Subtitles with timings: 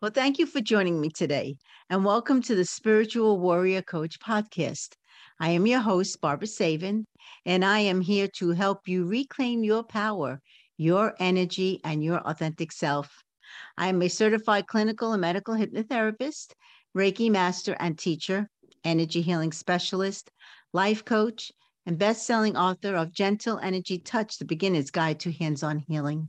[0.00, 1.56] Well, thank you for joining me today,
[1.90, 4.90] and welcome to the Spiritual Warrior Coach podcast.
[5.40, 7.04] I am your host, Barbara Savin,
[7.44, 10.40] and I am here to help you reclaim your power,
[10.76, 13.24] your energy, and your authentic self.
[13.76, 16.52] I am a certified clinical and medical hypnotherapist,
[16.96, 18.48] Reiki master and teacher,
[18.84, 20.30] energy healing specialist,
[20.72, 21.50] life coach,
[21.86, 26.28] and best-selling author of Gentle Energy Touch: The Beginner's Guide to Hands-on Healing.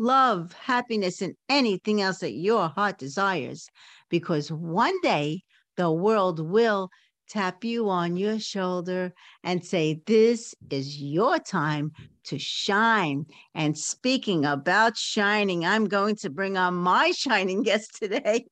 [0.00, 3.68] love, happiness, and anything else that your heart desires
[4.08, 5.42] because one day
[5.76, 6.90] the world will
[7.28, 9.12] tap you on your shoulder
[9.44, 11.92] and say, This is your time
[12.24, 13.26] to shine.
[13.54, 18.46] And speaking about shining, I'm going to bring on my shining guest today.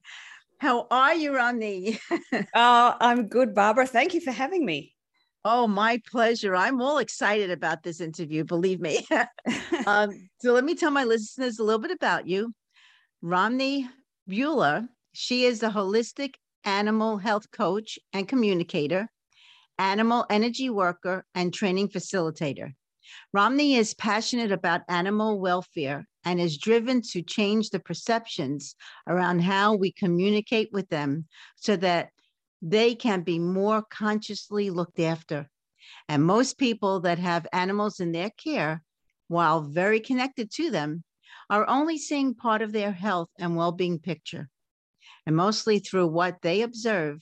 [0.59, 1.99] How are you, Rommie?
[2.11, 3.87] oh, uh, I'm good, Barbara.
[3.87, 4.95] Thank you for having me.
[5.51, 6.55] Oh, my pleasure.
[6.55, 9.07] I'm all excited about this interview, believe me.
[9.87, 10.11] um,
[10.43, 12.53] so, let me tell my listeners a little bit about you.
[13.23, 13.89] Rommie
[14.29, 19.09] Buhler she is a holistic animal health coach and communicator,
[19.79, 22.75] animal energy worker, and training facilitator.
[23.33, 29.75] Rommie is passionate about animal welfare and is driven to change the perceptions around how
[29.75, 32.11] we communicate with them so that
[32.61, 35.49] they can be more consciously looked after.
[36.09, 38.83] And most people that have animals in their care,
[39.29, 41.05] while very connected to them,
[41.51, 44.49] are only seeing part of their health and well being picture
[45.27, 47.21] and mostly through what they observe,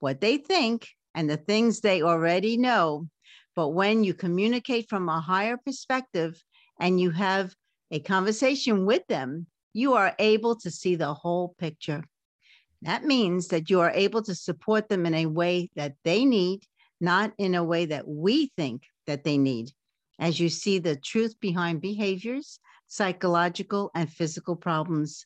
[0.00, 3.06] what they think, and the things they already know.
[3.54, 6.42] But when you communicate from a higher perspective
[6.80, 7.54] and you have
[7.92, 12.02] a conversation with them, you are able to see the whole picture.
[12.84, 16.64] That means that you are able to support them in a way that they need,
[17.00, 19.70] not in a way that we think that they need,
[20.18, 25.24] as you see the truth behind behaviors, psychological, and physical problems.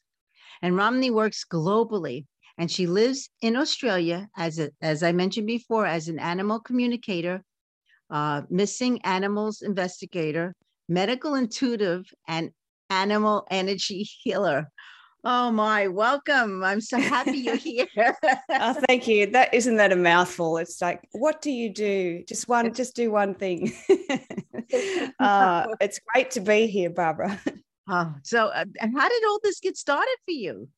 [0.63, 2.27] And Rommie works globally,
[2.59, 7.43] and she lives in Australia as a, as I mentioned before, as an animal communicator,
[8.09, 10.55] uh, missing animals investigator,
[10.89, 12.51] medical intuitive, and
[12.89, 14.71] animal energy healer.
[15.25, 16.63] Oh my, welcome.
[16.63, 17.89] I'm so happy you're here.
[18.51, 19.27] oh, thank you.
[19.27, 20.59] That isn't that a mouthful.
[20.59, 22.23] It's like, what do you do?
[22.29, 23.73] Just one, just do one thing.
[25.19, 27.41] uh, it's great to be here, Barbara.
[27.89, 30.69] Oh, so uh, how did all this get started for you?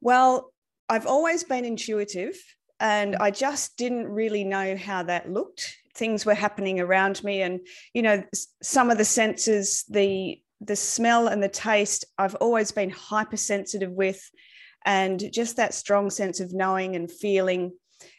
[0.00, 0.52] Well,
[0.88, 2.36] I've always been intuitive
[2.80, 5.76] and I just didn't really know how that looked.
[5.94, 7.60] Things were happening around me and
[7.92, 8.22] you know
[8.62, 14.20] some of the senses the the smell and the taste I've always been hypersensitive with
[14.84, 17.72] and just that strong sense of knowing and feeling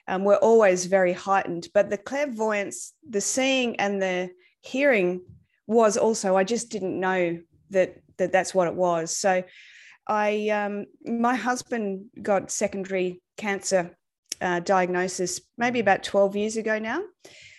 [0.07, 4.29] um, were always very heightened but the clairvoyance the seeing and the
[4.61, 5.21] hearing
[5.67, 9.15] was also I just didn't know that that that's what it was.
[9.15, 9.43] So
[10.07, 13.97] I um, my husband got secondary cancer
[14.41, 17.01] uh, diagnosis maybe about 12 years ago now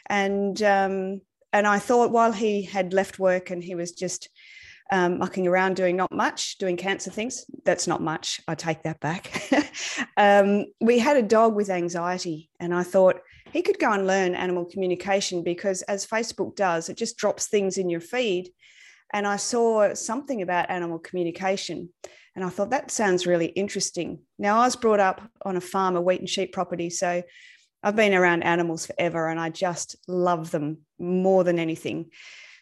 [0.07, 1.21] and um,
[1.53, 4.29] and I thought while he had left work and he was just
[4.91, 7.45] um, mucking around doing not much, doing cancer things.
[7.65, 8.41] That's not much.
[8.49, 9.43] I take that back.
[10.17, 13.21] um, we had a dog with anxiety, and I thought
[13.53, 17.79] he could go and learn animal communication because, as Facebook does, it just drops things
[17.79, 18.51] in your feed.
[19.13, 21.91] And I saw something about animal communication,
[22.35, 24.21] and I thought that sounds really interesting.
[24.39, 27.23] Now, I was brought up on a farm, a wheat and sheep property, so
[27.83, 32.11] I've been around animals forever, and I just love them more than anything.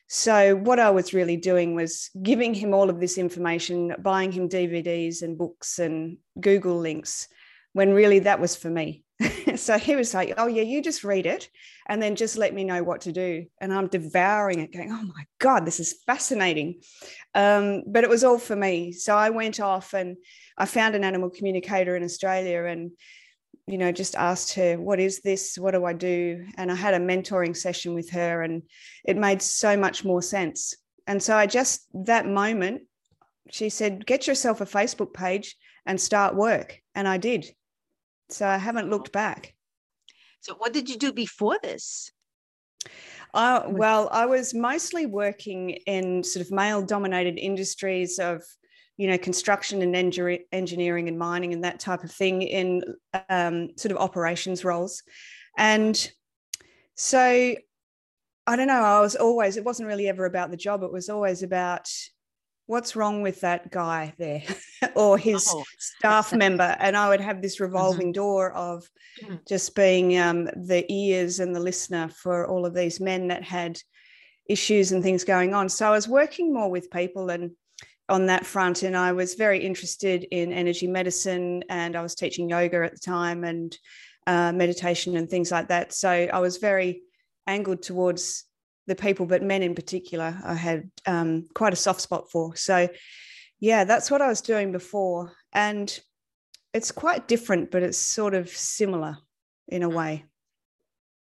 [0.08, 4.48] So, what I was really doing was giving him all of this information, buying him
[4.48, 7.28] DVDs and books and Google links,
[7.72, 9.04] when really that was for me.
[9.56, 11.48] so he was like, Oh, yeah, you just read it
[11.88, 13.46] and then just let me know what to do.
[13.60, 16.80] And I'm devouring it, going, Oh my God, this is fascinating.
[17.34, 18.92] Um, but it was all for me.
[18.92, 20.16] So I went off and
[20.56, 22.92] I found an animal communicator in Australia and
[23.66, 25.56] you know, just asked her, What is this?
[25.56, 26.46] What do I do?
[26.56, 28.62] And I had a mentoring session with her, and
[29.04, 30.74] it made so much more sense.
[31.06, 32.82] And so I just, that moment,
[33.50, 36.80] she said, Get yourself a Facebook page and start work.
[36.94, 37.46] And I did.
[38.30, 39.54] So I haven't looked back.
[40.40, 42.12] So, what did you do before this?
[43.34, 48.42] Uh, well, I was mostly working in sort of male dominated industries of
[48.96, 49.94] you know, construction and
[50.52, 52.82] engineering and mining and that type of thing in
[53.28, 55.02] um, sort of operations roles.
[55.58, 56.10] And
[56.94, 57.54] so
[58.46, 60.82] I don't know, I was always, it wasn't really ever about the job.
[60.82, 61.90] It was always about
[62.66, 64.42] what's wrong with that guy there
[64.94, 65.64] or his oh.
[65.78, 66.76] staff member.
[66.78, 67.64] And I would have this mm-hmm.
[67.64, 68.12] revolving mm-hmm.
[68.12, 68.88] door of
[69.22, 69.36] mm-hmm.
[69.48, 73.78] just being um, the ears and the listener for all of these men that had
[74.48, 75.68] issues and things going on.
[75.68, 77.50] So I was working more with people and
[78.08, 78.82] on that front.
[78.82, 82.98] And I was very interested in energy medicine and I was teaching yoga at the
[82.98, 83.76] time and
[84.26, 85.92] uh, meditation and things like that.
[85.92, 87.02] So I was very
[87.46, 88.44] angled towards
[88.86, 92.54] the people, but men in particular, I had um, quite a soft spot for.
[92.56, 92.88] So,
[93.58, 95.32] yeah, that's what I was doing before.
[95.52, 95.98] And
[96.72, 99.18] it's quite different, but it's sort of similar
[99.68, 100.24] in a way.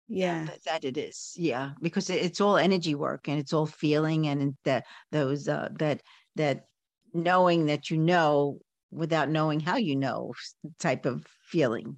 [0.07, 1.33] Yeah, that, that it is.
[1.37, 6.01] Yeah, because it's all energy work and it's all feeling and that those uh, that
[6.35, 6.65] that
[7.13, 8.59] knowing that you know
[8.91, 10.33] without knowing how you know
[10.79, 11.97] type of feeling.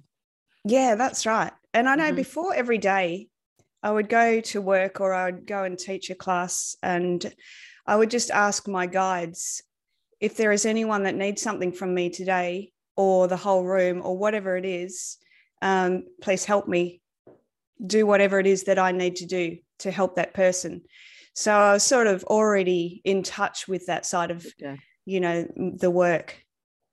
[0.64, 1.52] Yeah, that's right.
[1.72, 2.16] And I know mm-hmm.
[2.16, 3.28] before every day,
[3.82, 7.34] I would go to work or I would go and teach a class, and
[7.86, 9.62] I would just ask my guides
[10.20, 14.16] if there is anyone that needs something from me today, or the whole room, or
[14.16, 15.18] whatever it is.
[15.60, 17.02] Um, please help me
[17.84, 20.82] do whatever it is that I need to do to help that person.
[21.34, 24.78] So I was sort of already in touch with that side of, okay.
[25.04, 25.46] you know,
[25.76, 26.42] the work.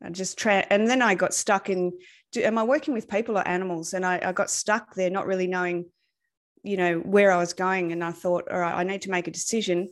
[0.03, 1.93] I just tra- and then I got stuck in.
[2.31, 3.93] Do, am I working with people or animals?
[3.93, 5.85] And I, I got stuck there, not really knowing,
[6.63, 7.91] you know, where I was going.
[7.91, 9.89] And I thought, all right, I need to make a decision: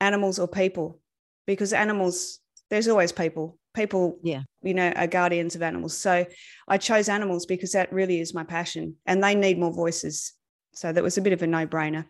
[0.00, 1.00] animals or people,
[1.46, 2.40] because animals.
[2.70, 3.58] There's always people.
[3.74, 5.96] People, yeah, you know, are guardians of animals.
[5.96, 6.26] So
[6.66, 10.34] I chose animals because that really is my passion, and they need more voices.
[10.74, 12.04] So that was a bit of a no-brainer.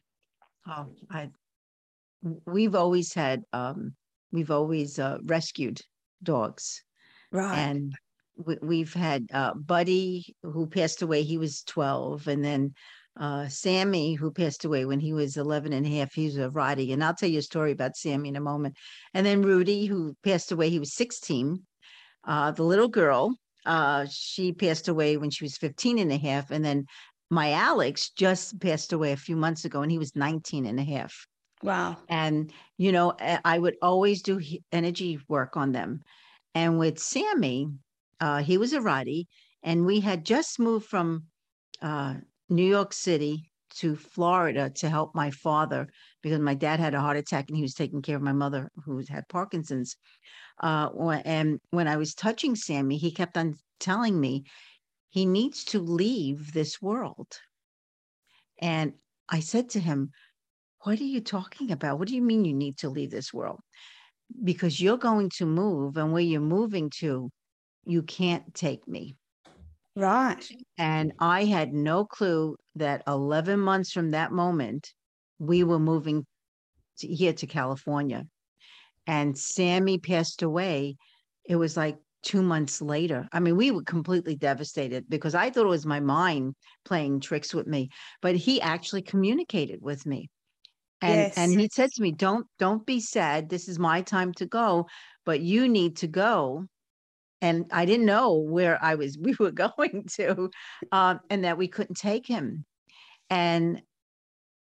[0.67, 1.31] Oh, I
[2.23, 3.95] we've always had um,
[4.33, 5.81] we've always uh, rescued
[6.23, 6.83] dogs.
[7.33, 7.59] Right.
[7.59, 7.95] And
[8.63, 12.75] we, have had uh, buddy who passed away he was 12 and then
[13.19, 16.51] uh, sammy who passed away when he was 11 and a half he was a
[16.51, 18.77] roddy and i'll tell you a story about sammy in a moment.
[19.13, 21.61] And then rudy who passed away he was 16
[22.27, 23.35] uh, the little girl
[23.67, 26.87] uh, she passed away when she was 15 and a half and then
[27.31, 30.85] my alex just passed away a few months ago and he was 19 and a
[30.85, 31.27] half
[31.63, 31.97] Wow.
[32.09, 33.15] And, you know,
[33.45, 34.41] I would always do
[34.73, 36.03] energy work on them.
[36.55, 37.69] And with Sammy,
[38.21, 39.29] uh, he was a Roddy,
[39.63, 41.25] and we had just moved from
[41.83, 42.15] uh,
[42.49, 45.89] New York City to Florida to help my father
[46.23, 48.71] because my dad had a heart attack and he was taking care of my mother
[48.85, 49.97] who had Parkinson's.
[50.61, 50.89] Uh,
[51.25, 54.45] and when I was touching Sammy, he kept on telling me
[55.11, 57.29] he needs to leave this world.
[58.61, 58.95] And
[59.29, 60.11] I said to him,
[60.85, 61.99] what are you talking about?
[61.99, 63.61] What do you mean you need to leave this world?
[64.45, 67.31] Because you're going to move, and where you're moving to,
[67.85, 69.17] you can't take me.
[69.97, 70.47] Right.
[70.77, 74.93] And I had no clue that 11 months from that moment,
[75.39, 76.25] we were moving
[76.99, 78.27] to, here to California.
[79.07, 80.97] And Sammy passed away.
[81.45, 83.29] It was like two months later.
[83.33, 86.55] I mean, we were completely devastated because I thought it was my mind
[86.85, 87.91] playing tricks with me,
[88.23, 90.29] but he actually communicated with me
[91.01, 91.35] and yes.
[91.37, 93.49] and he said to me don't don't be sad.
[93.49, 94.87] This is my time to go
[95.29, 96.65] but you need to go.
[97.43, 100.51] And i didn't know where i was we were going to
[100.91, 102.65] um, and that we couldn't take him.
[103.29, 103.83] And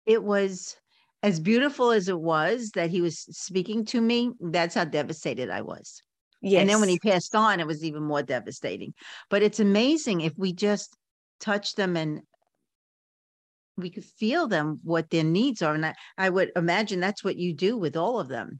[0.07, 0.75] it was
[1.21, 5.61] as beautiful as it was that he was speaking to me that's how devastated i
[5.61, 6.01] was.
[6.41, 6.61] Yes.
[6.61, 8.95] and then when he passed on it was even more devastating.
[9.29, 10.97] But it's amazing if we just
[11.39, 12.21] touch them and
[13.77, 17.37] we could feel them what their needs are and I, I would imagine that's what
[17.37, 18.59] you do with all of them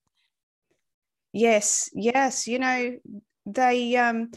[1.34, 2.98] yes yes you know
[3.46, 4.32] they um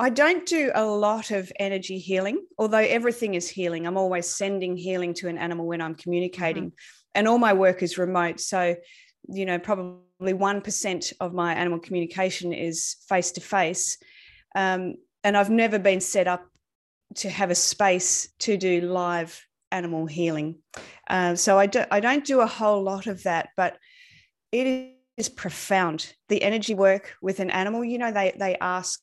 [0.00, 3.84] I don't do a lot of energy healing, although everything is healing.
[3.84, 7.10] I'm always sending healing to an animal when I'm communicating, mm-hmm.
[7.16, 8.38] and all my work is remote.
[8.38, 8.76] So,
[9.28, 13.98] you know, probably 1% of my animal communication is face to face.
[14.54, 16.46] And I've never been set up
[17.16, 20.56] to have a space to do live animal healing.
[21.08, 23.78] Uh, so I, do, I don't do a whole lot of that, but
[24.52, 26.12] it is profound.
[26.28, 29.00] The energy work with an animal, you know, they, they ask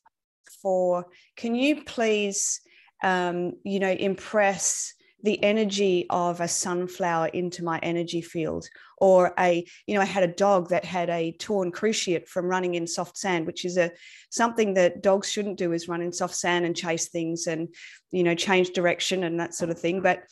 [0.62, 1.06] for,
[1.36, 2.60] can you please
[3.02, 8.68] um, you know, impress the energy of a sunflower into my energy field
[8.98, 12.74] or a you know i had a dog that had a torn cruciate from running
[12.74, 13.90] in soft sand which is a
[14.30, 17.74] something that dogs shouldn't do is run in soft sand and chase things and
[18.12, 20.22] you know change direction and that sort of thing but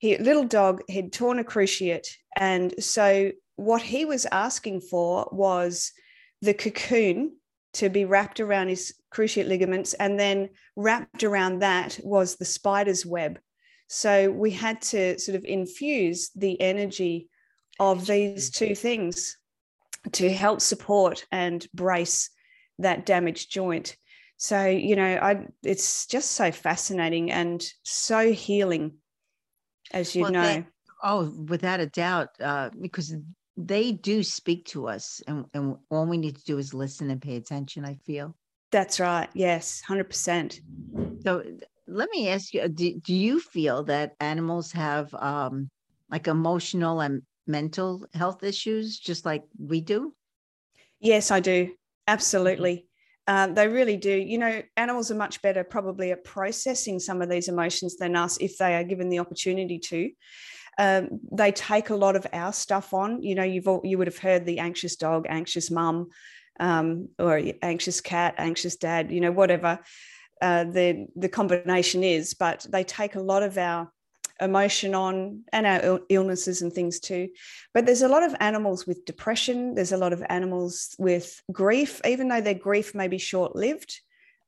[0.00, 2.08] he little dog had torn a cruciate.
[2.36, 5.92] And so what he was asking for was
[6.40, 7.36] the cocoon
[7.74, 9.92] to be wrapped around his cruciate ligaments.
[9.92, 13.38] And then wrapped around that was the spider's web.
[13.88, 17.28] So we had to sort of infuse the energy
[17.78, 19.36] of these two things
[20.12, 22.30] to help support and brace
[22.78, 23.96] that damaged joint.
[24.38, 28.92] So you know i it's just so fascinating and so healing
[29.92, 30.42] as you well, know.
[30.42, 30.66] They,
[31.02, 33.14] oh without a doubt uh, because
[33.56, 37.20] they do speak to us and, and all we need to do is listen and
[37.20, 38.34] pay attention i feel.
[38.70, 40.60] That's right yes 100%
[41.22, 41.42] so
[41.86, 45.68] let me ask you do, do you feel that animals have um,
[46.10, 50.14] like emotional and mental health issues just like we do?
[51.00, 51.70] Yes i do.
[52.06, 52.86] Absolutely
[53.30, 54.10] uh, they really do.
[54.10, 58.36] You know, animals are much better probably at processing some of these emotions than us
[58.38, 60.10] if they are given the opportunity to.
[60.78, 63.22] Um, they take a lot of our stuff on.
[63.22, 66.08] You know, you've all, you would have heard the anxious dog, anxious mum,
[66.58, 69.12] um, or anxious cat, anxious dad.
[69.12, 69.78] You know, whatever
[70.42, 73.92] uh, the the combination is, but they take a lot of our
[74.40, 77.28] emotion on and our illnesses and things too.
[77.74, 79.74] But there's a lot of animals with depression.
[79.74, 84.00] There's a lot of animals with grief, even though their grief may be short lived.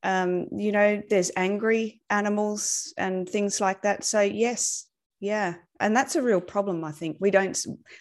[0.02, 4.04] Um, you know, there's angry animals and things like that.
[4.04, 4.86] So yes,
[5.22, 7.56] yeah and that's a real problem i think we don't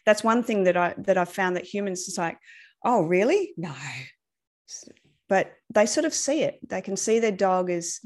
[0.05, 2.37] that's one thing that i that i've found that humans is like
[2.83, 3.73] oh really no
[5.29, 7.99] but they sort of see it they can see their dog is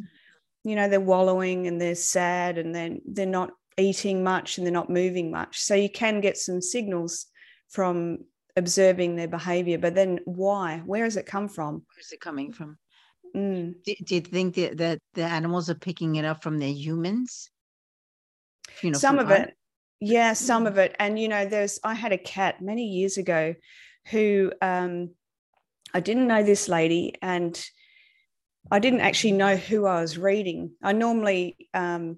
[0.65, 4.65] you know they're wallowing and they're sad and then they're, they're not eating much and
[4.65, 5.59] they're not moving much.
[5.59, 7.25] So you can get some signals
[7.69, 8.19] from
[8.55, 10.81] observing their behavior but then why?
[10.85, 11.83] Where does it come from?
[11.93, 12.77] Where's it coming from?
[13.35, 13.83] Mm.
[13.83, 17.49] do, do, you think that, that the animals are picking it up from their humans?
[18.81, 19.53] You know some of it.
[19.99, 20.95] yeah some of it.
[20.99, 23.55] And you know there's i had a cat many years ago
[24.09, 25.09] who um
[25.93, 27.61] i didn't know this lady and
[28.71, 30.71] i didn't actually know who i was reading.
[30.81, 32.17] I normally um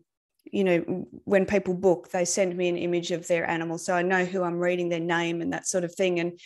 [0.52, 4.02] you know when people book they send me an image of their animal so i
[4.02, 6.40] know who i'm reading their name and that sort of thing and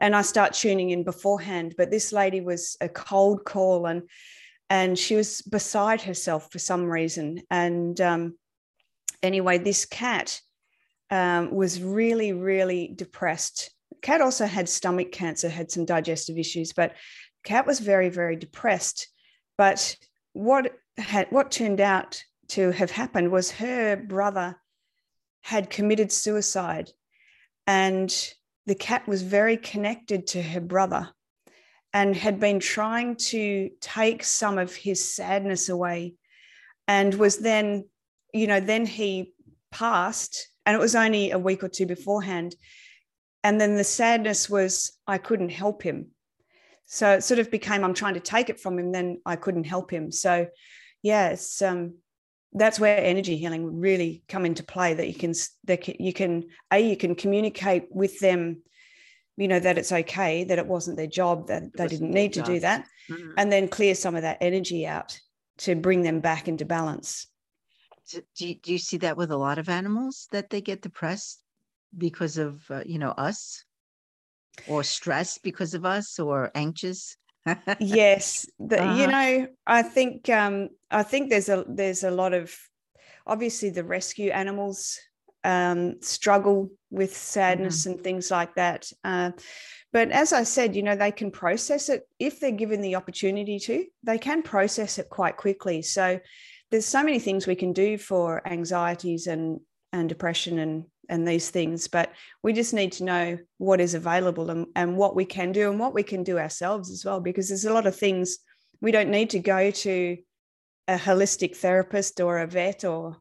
[0.00, 4.02] and i start tuning in beforehand but this lady was a cold call and
[4.70, 8.34] and she was beside herself for some reason and um
[9.22, 10.40] anyway, this cat
[11.10, 13.70] um, was really, really depressed.
[14.02, 16.94] Cat also had stomach cancer, had some digestive issues, but
[17.44, 19.08] cat was very, very depressed.
[19.56, 19.96] But
[20.32, 24.56] what had what turned out to have happened was her brother
[25.42, 26.90] had committed suicide,
[27.66, 28.14] and
[28.66, 31.10] the cat was very connected to her brother
[31.92, 36.14] and had been trying to take some of his sadness away
[36.88, 37.84] and was then
[38.32, 39.34] you know, then he
[39.70, 42.56] passed, and it was only a week or two beforehand.
[43.44, 46.08] And then the sadness was I couldn't help him.
[46.86, 49.64] So it sort of became I'm trying to take it from him, then I couldn't
[49.64, 50.12] help him.
[50.12, 50.46] So
[51.02, 51.94] yeah, it's um
[52.54, 56.44] that's where energy healing would really come into play that you can that you can
[56.70, 58.62] a you can communicate with them
[59.36, 62.42] you know that it's okay that it wasn't their job that they didn't need to
[62.42, 62.86] do that.
[63.10, 63.32] Mm-hmm.
[63.36, 65.18] and then clear some of that energy out
[65.58, 67.26] to bring them back into balance.
[68.12, 71.42] Do you, do you see that with a lot of animals that they get depressed
[71.96, 73.64] because of uh, you know us?
[74.68, 77.16] Or stressed because of us or anxious
[77.80, 79.00] yes the, uh-huh.
[79.00, 82.54] you know i think um i think there's a there's a lot of
[83.26, 84.98] obviously the rescue animals
[85.44, 87.92] um struggle with sadness mm-hmm.
[87.92, 89.30] and things like that uh,
[89.92, 93.58] but as i said you know they can process it if they're given the opportunity
[93.58, 96.20] to they can process it quite quickly so
[96.70, 99.60] there's so many things we can do for anxieties and
[99.92, 104.50] and depression and and these things but we just need to know what is available
[104.50, 107.48] and, and what we can do and what we can do ourselves as well because
[107.48, 108.38] there's a lot of things
[108.80, 110.16] we don't need to go to
[110.88, 113.16] a holistic therapist or a vet or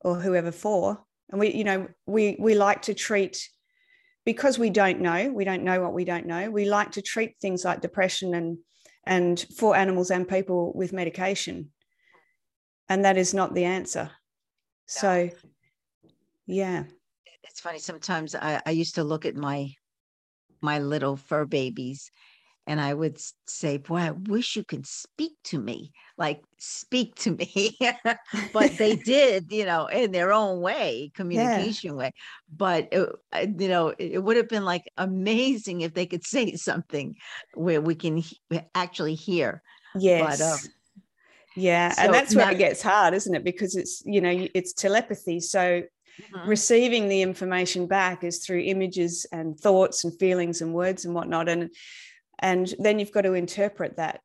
[0.00, 1.02] or whoever for.
[1.30, 3.48] And we you know we we like to treat
[4.24, 7.36] because we don't know we don't know what we don't know we like to treat
[7.40, 8.58] things like depression and
[9.04, 11.70] and for animals and people with medication.
[12.88, 14.10] And that is not the answer.
[14.86, 15.30] So
[16.46, 16.84] yeah
[17.48, 19.72] it's funny sometimes I, I used to look at my
[20.62, 22.10] my little fur babies
[22.66, 27.30] and I would say, Boy, I wish you could speak to me, like speak to
[27.30, 27.78] me.
[28.52, 31.96] but they did, you know, in their own way, communication yeah.
[31.96, 32.10] way.
[32.54, 33.08] But, it,
[33.60, 37.14] you know, it would have been like amazing if they could say something
[37.54, 38.40] where we can he-
[38.74, 39.62] actually hear.
[39.98, 40.38] Yes.
[40.38, 40.58] But, um,
[41.54, 41.90] yeah.
[41.90, 43.44] So and that's where it gets hard, isn't it?
[43.44, 45.38] Because it's, you know, it's telepathy.
[45.40, 45.82] So
[46.20, 46.48] Mm-hmm.
[46.48, 51.48] Receiving the information back is through images and thoughts and feelings and words and whatnot.
[51.48, 51.70] And
[52.38, 54.20] and then you've got to interpret that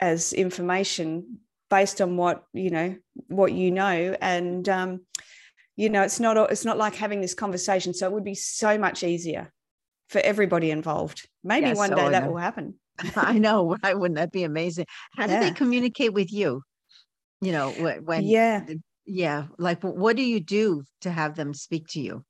[0.00, 1.40] as information
[1.70, 5.00] based on what you know what you know and um,
[5.76, 8.78] you know it's not it's not like having this conversation so it would be so
[8.78, 9.52] much easier
[10.08, 12.74] for everybody involved maybe yeah, one so day that will happen
[13.16, 15.40] i know why wouldn't that be amazing how yeah.
[15.40, 16.62] do they communicate with you
[17.40, 17.70] you know
[18.04, 18.64] when yeah
[19.08, 22.24] yeah like what do you do to have them speak to you?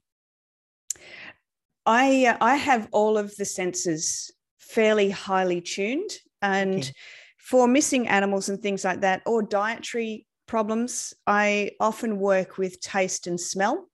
[1.84, 6.92] I uh, i have all of the senses fairly highly tuned and okay.
[7.38, 13.26] for missing animals and things like that or dietary problems i often work with taste
[13.26, 13.88] and smell.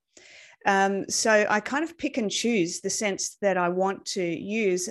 [0.66, 4.88] Um, so i kind of pick and choose the sense that i want to use.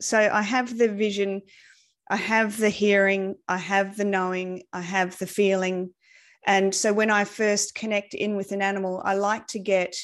[0.00, 1.42] So i have the vision
[2.10, 5.94] i have the hearing i have the knowing i have the feeling
[6.46, 9.96] and so when I first connect in with an animal, I like to get,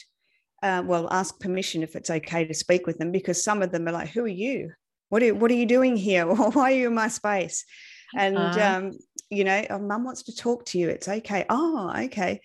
[0.63, 3.89] uh, well, ask permission if it's okay to speak with them because some of them
[3.89, 4.73] are like, who are you?
[5.09, 6.27] What are, what are you doing here?
[6.53, 7.65] Why are you in my space?
[8.15, 8.77] And, uh-huh.
[8.77, 8.99] um,
[9.31, 10.89] you know, oh, mum wants to talk to you.
[10.89, 11.45] It's okay.
[11.49, 12.41] Oh, okay.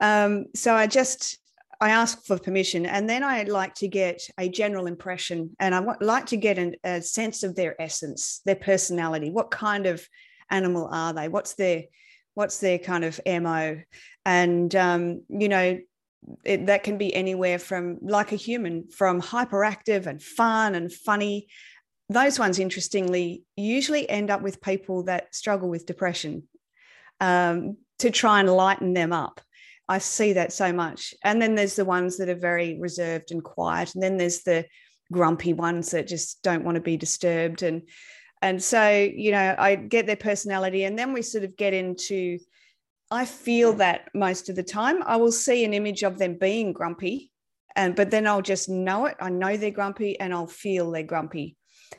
[0.00, 1.38] Um, so I just,
[1.80, 5.80] I ask for permission and then I like to get a general impression and I
[5.80, 9.30] want, like to get an, a sense of their essence, their personality.
[9.30, 10.06] What kind of
[10.50, 11.28] animal are they?
[11.28, 11.84] What's their,
[12.34, 13.80] what's their kind of mo
[14.24, 15.78] and um, you know
[16.44, 21.48] it, that can be anywhere from like a human from hyperactive and fun and funny.
[22.08, 26.44] Those ones interestingly usually end up with people that struggle with depression
[27.20, 29.40] um, to try and lighten them up.
[29.88, 31.14] I see that so much.
[31.22, 33.94] And then there's the ones that are very reserved and quiet.
[33.94, 34.64] And then there's the
[35.12, 37.62] grumpy ones that just don't want to be disturbed.
[37.62, 37.82] And
[38.44, 42.38] and so you know i get their personality and then we sort of get into
[43.10, 45.02] i feel that most of the time.
[45.04, 47.32] I will see an image of them being grumpy
[47.74, 49.16] and but then i'll just know it.
[49.18, 51.56] I know they're grumpy and i'll feel they're grumpy.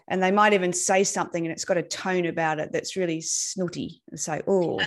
[0.07, 3.21] And they might even say something and it's got a tone about it that's really
[3.21, 4.01] snooty.
[4.09, 4.79] And say oh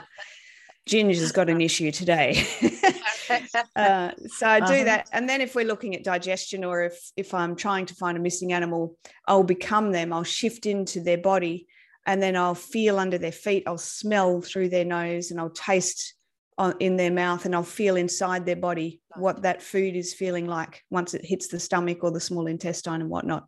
[0.86, 2.46] ginger's got an issue today
[3.76, 4.84] uh, so I do uh-huh.
[4.84, 8.16] that, and then if we're looking at digestion, or if if I'm trying to find
[8.16, 10.12] a missing animal, I'll become them.
[10.12, 11.66] I'll shift into their body,
[12.06, 13.64] and then I'll feel under their feet.
[13.66, 16.14] I'll smell through their nose, and I'll taste
[16.58, 20.46] on, in their mouth, and I'll feel inside their body what that food is feeling
[20.46, 23.46] like once it hits the stomach or the small intestine and whatnot.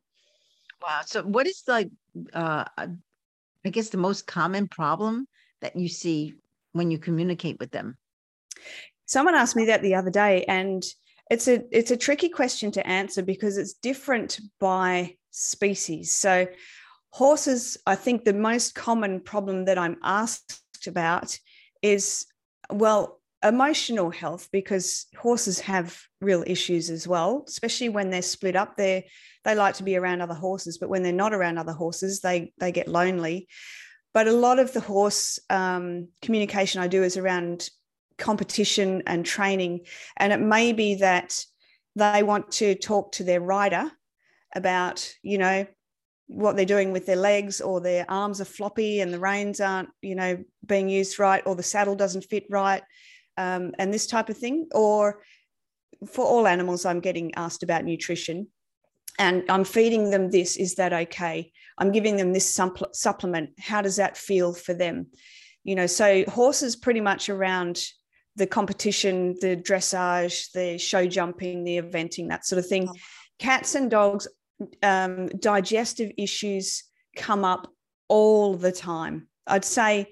[0.82, 1.00] Wow.
[1.04, 1.90] So, what is like,
[2.32, 5.26] uh, I guess, the most common problem
[5.60, 6.34] that you see
[6.72, 7.98] when you communicate with them?
[9.10, 10.84] Someone asked me that the other day, and
[11.32, 16.12] it's a it's a tricky question to answer because it's different by species.
[16.12, 16.46] So
[17.10, 21.36] horses, I think the most common problem that I'm asked about
[21.82, 22.24] is
[22.70, 28.76] well emotional health because horses have real issues as well especially when they're split up
[28.76, 29.08] they
[29.44, 32.52] they like to be around other horses but when they're not around other horses they
[32.58, 33.48] they get lonely
[34.12, 37.70] but a lot of the horse um, communication i do is around
[38.20, 39.80] competition and training.
[40.16, 41.44] And it may be that
[41.96, 43.90] they want to talk to their rider
[44.54, 45.66] about, you know,
[46.26, 49.88] what they're doing with their legs or their arms are floppy and the reins aren't,
[50.00, 52.82] you know, being used right or the saddle doesn't fit right
[53.36, 54.68] um, and this type of thing.
[54.72, 55.22] Or
[56.06, 58.46] for all animals, I'm getting asked about nutrition
[59.18, 60.56] and I'm feeding them this.
[60.56, 61.52] Is that okay?
[61.78, 62.58] I'm giving them this
[62.92, 63.50] supplement.
[63.58, 65.08] How does that feel for them?
[65.64, 67.82] You know, so horses pretty much around
[68.36, 72.88] the competition, the dressage, the show jumping, the eventing, that sort of thing.
[72.88, 72.94] Oh.
[73.38, 74.28] Cats and dogs,
[74.82, 76.84] um, digestive issues
[77.16, 77.70] come up
[78.08, 79.28] all the time.
[79.46, 80.06] I'd say,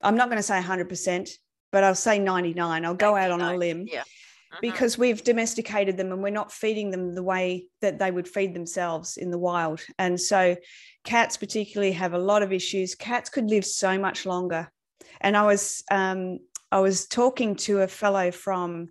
[0.00, 1.30] I'm not going to say 100%,
[1.72, 2.84] but I'll say 99.
[2.84, 3.86] I'll go out on a limb.
[3.90, 4.00] Yeah.
[4.00, 4.58] Uh-huh.
[4.60, 8.54] Because we've domesticated them and we're not feeding them the way that they would feed
[8.54, 9.80] themselves in the wild.
[9.98, 10.56] And so,
[11.02, 12.94] cats, particularly, have a lot of issues.
[12.94, 14.70] Cats could live so much longer.
[15.20, 16.38] And I was um,
[16.74, 18.88] I was talking to a fellow from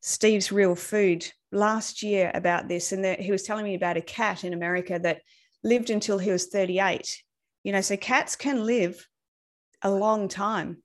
[0.00, 4.00] Steve's Real Food last year about this, and that he was telling me about a
[4.00, 5.20] cat in America that
[5.62, 7.22] lived until he was 38.
[7.64, 9.06] You know, so cats can live
[9.82, 10.78] a long time,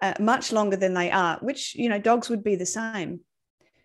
[0.00, 3.20] uh, much longer than they are, which, you know, dogs would be the same.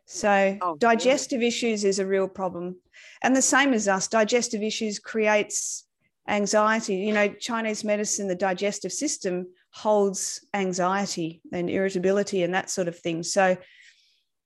[0.05, 2.77] So oh, digestive issues is a real problem.
[3.21, 5.85] And the same as us, digestive issues creates
[6.25, 6.95] anxiety.
[6.95, 12.97] You know, Chinese medicine, the digestive system holds anxiety and irritability and that sort of
[12.97, 13.21] thing.
[13.23, 13.57] So,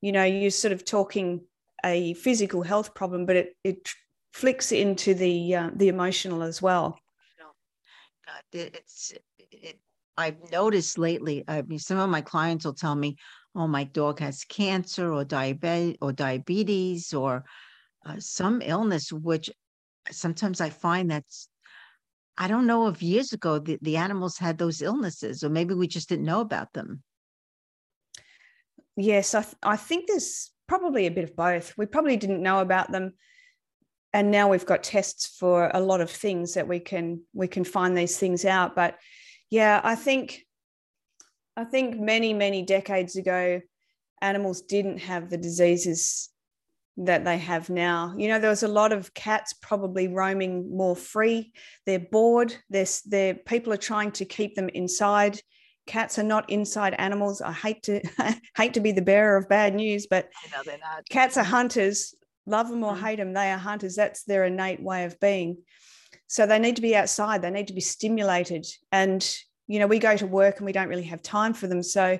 [0.00, 1.42] you know, you're sort of talking
[1.84, 3.88] a physical health problem, but it, it
[4.34, 6.98] flicks into the uh, the emotional as well.
[8.52, 9.78] It's it,
[10.16, 11.44] I've noticed lately.
[11.46, 13.16] I mean, some of my clients will tell me,
[13.54, 17.44] "Oh, my dog has cancer or diabetes or diabetes or
[18.04, 19.48] uh, some illness," which
[20.10, 21.48] sometimes I find that's
[22.40, 25.86] I don't know if years ago the, the animals had those illnesses, or maybe we
[25.86, 27.04] just didn't know about them.
[28.96, 31.72] Yes, I, th- I think there's probably a bit of both.
[31.76, 33.12] We probably didn't know about them
[34.12, 37.64] and now we've got tests for a lot of things that we can we can
[37.64, 38.96] find these things out but
[39.50, 40.44] yeah i think
[41.56, 43.60] i think many many decades ago
[44.20, 46.30] animals didn't have the diseases
[46.96, 50.96] that they have now you know there was a lot of cats probably roaming more
[50.96, 51.52] free
[51.86, 55.40] they're bored there's they're people are trying to keep them inside
[55.86, 58.00] cats are not inside animals i hate to
[58.56, 60.28] hate to be the bearer of bad news but
[61.08, 62.14] cats are hunters
[62.50, 63.00] love them or mm.
[63.00, 63.96] hate them, they are hunters.
[63.96, 65.58] That's their innate way of being.
[66.26, 68.66] So they need to be outside, they need to be stimulated.
[68.92, 69.26] And,
[69.66, 71.82] you know, we go to work and we don't really have time for them.
[71.82, 72.18] So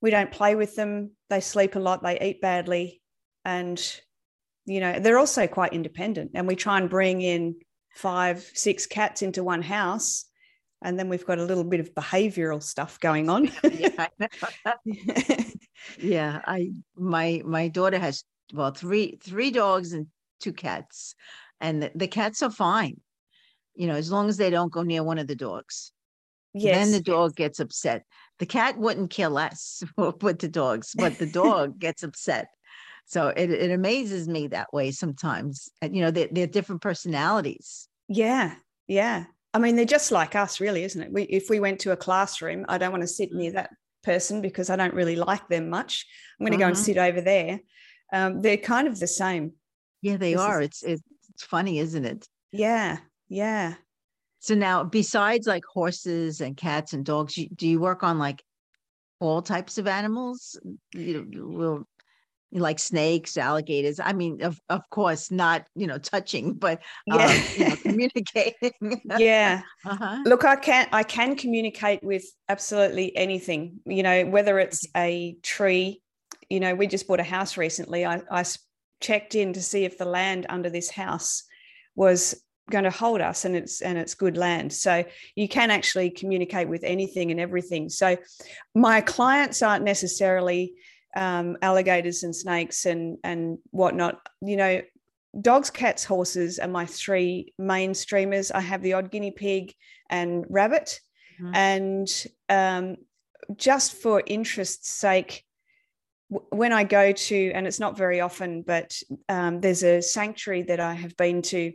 [0.00, 1.12] we don't play with them.
[1.30, 3.02] They sleep a lot, they eat badly.
[3.46, 3.80] And,
[4.66, 6.32] you know, they're also quite independent.
[6.34, 7.54] And we try and bring in
[7.94, 10.26] five, six cats into one house.
[10.82, 13.50] And then we've got a little bit of behavioral stuff going on.
[13.72, 14.08] yeah,
[15.98, 20.08] yeah, I my my daughter has well three three dogs and
[20.40, 21.14] two cats
[21.60, 23.00] and the, the, cats are fine
[23.74, 25.92] you know as long as they don't go near one of the dogs
[26.54, 27.36] yes then the dog yes.
[27.36, 28.04] gets upset
[28.38, 32.48] the cat wouldn't kill less with the dogs but the dog gets upset
[33.06, 37.88] so it, it amazes me that way sometimes and you know they're, they're different personalities
[38.08, 38.54] yeah
[38.86, 41.92] yeah i mean they're just like us really isn't it we, if we went to
[41.92, 43.70] a classroom i don't want to sit near that
[44.02, 46.06] person because i don't really like them much
[46.38, 46.84] i'm going to go and mm-hmm.
[46.84, 47.60] sit over there
[48.12, 49.52] um, they're kind of the same.
[50.02, 50.60] Yeah, they this are.
[50.60, 51.02] Is, it's
[51.34, 52.28] it's funny, isn't it?
[52.52, 53.74] Yeah, yeah.
[54.40, 58.42] So now, besides like horses and cats and dogs, you, do you work on like
[59.18, 60.58] all types of animals?
[60.94, 61.88] You will
[62.60, 64.00] like snakes, alligators.
[64.00, 69.00] I mean, of of course, not you know touching, but um, yeah, you know, communicating.
[69.18, 69.62] yeah.
[69.86, 70.18] Uh-huh.
[70.24, 73.78] Look, I can I can communicate with absolutely anything.
[73.86, 76.02] You know, whether it's a tree
[76.48, 78.06] you know, we just bought a house recently.
[78.06, 78.44] I, I
[79.00, 81.44] checked in to see if the land under this house
[81.94, 82.40] was
[82.70, 85.04] going to hold us and it's and it's good land so
[85.36, 88.16] you can actually communicate with anything and everything so
[88.74, 90.74] my clients aren't necessarily
[91.16, 94.82] um, alligators and snakes and and whatnot you know
[95.40, 99.74] dogs cats horses are my three main streamers i have the odd guinea pig
[100.08, 101.00] and rabbit
[101.40, 101.54] mm-hmm.
[101.54, 102.96] and um,
[103.56, 105.42] just for interest's sake
[106.28, 110.80] when I go to, and it's not very often, but um, there's a sanctuary that
[110.80, 111.72] I have been to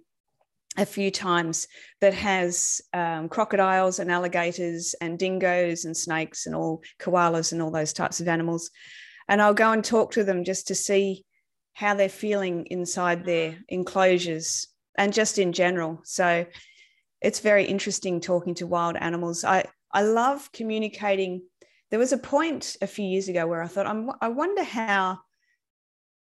[0.78, 1.68] a few times
[2.00, 7.72] that has um, crocodiles and alligators and dingoes and snakes and all koalas and all
[7.72, 8.72] those types of animals.
[9.28, 11.26] And I'll go and talk to them just to see
[11.74, 13.62] how they're feeling inside their mm-hmm.
[13.70, 16.02] enclosures and just in general.
[16.04, 16.46] So
[17.22, 19.44] it's very interesting talking to wild animals.
[19.44, 21.44] I, I love communicating
[21.92, 25.20] there was a point a few years ago where I thought, I'm, I wonder how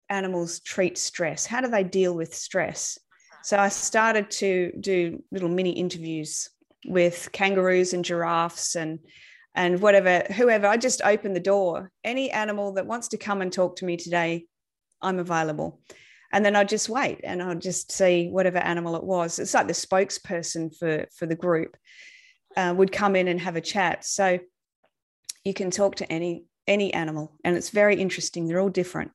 [0.08, 1.44] animals treat stress.
[1.44, 2.98] How do they deal with stress?
[2.98, 3.40] Mm-hmm.
[3.44, 6.48] So I started to do little mini interviews
[6.86, 8.98] with kangaroos and giraffes and
[9.54, 11.90] and whatever whoever i just open the door.
[12.04, 14.46] Any animal that wants to come and talk to me today
[15.00, 15.80] i'm available.
[16.32, 19.38] And then i'd just wait and i'd just see whatever animal it was.
[19.38, 21.76] It's like the spokesperson for for the group
[22.56, 24.04] uh, would come in and have a chat.
[24.04, 24.38] So
[25.44, 28.46] you can talk to any any animal and it's very interesting.
[28.46, 29.12] They're all different.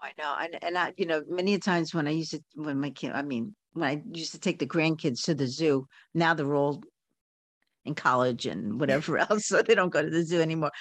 [0.00, 0.34] I know.
[0.38, 3.22] And, and i you know many times when i used to when my kid i
[3.22, 6.82] mean when i used to take the grandkids to the zoo now they're all
[7.84, 10.72] in college and whatever else so they don't go to the zoo anymore.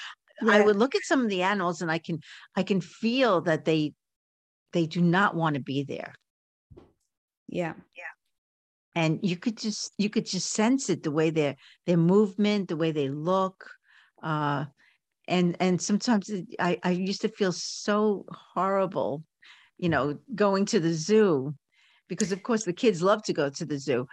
[0.41, 0.53] Yeah.
[0.53, 2.19] i would look at some of the animals and i can
[2.55, 3.93] i can feel that they
[4.73, 6.15] they do not want to be there.
[7.47, 7.73] Yeah.
[7.95, 8.13] Yeah
[8.95, 12.77] and you could just you could just sense it the way their their movement the
[12.77, 13.69] way they look
[14.21, 14.65] uh,
[15.27, 19.23] and and sometimes I, I used to feel so horrible
[19.77, 21.55] you know going to the zoo
[22.07, 24.07] because of course the kids love to go to the zoo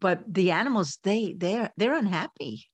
[0.00, 2.66] but the animals they they're they're unhappy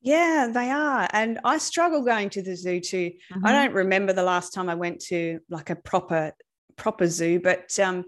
[0.00, 3.46] yeah they are and i struggle going to the zoo too mm-hmm.
[3.46, 6.32] i don't remember the last time i went to like a proper
[6.76, 8.04] proper zoo but um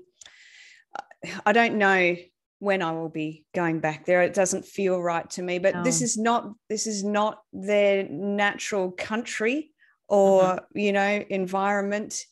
[1.44, 2.16] i don't know
[2.62, 4.22] when I will be going back there.
[4.22, 5.58] It doesn't feel right to me.
[5.58, 5.82] But No.
[5.82, 9.72] this is not this is not their natural country
[10.06, 10.78] or Mm-hmm.
[10.78, 12.24] you know environment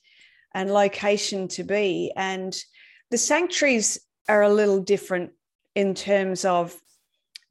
[0.54, 2.12] and location to be.
[2.16, 2.56] And
[3.11, 5.33] the sanctuaries are a little different
[5.75, 6.75] in terms of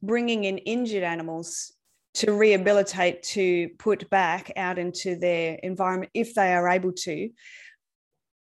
[0.02, 1.72] bringing in injured animals
[2.14, 7.30] to rehabilitate to put back out into their environment if they are able to.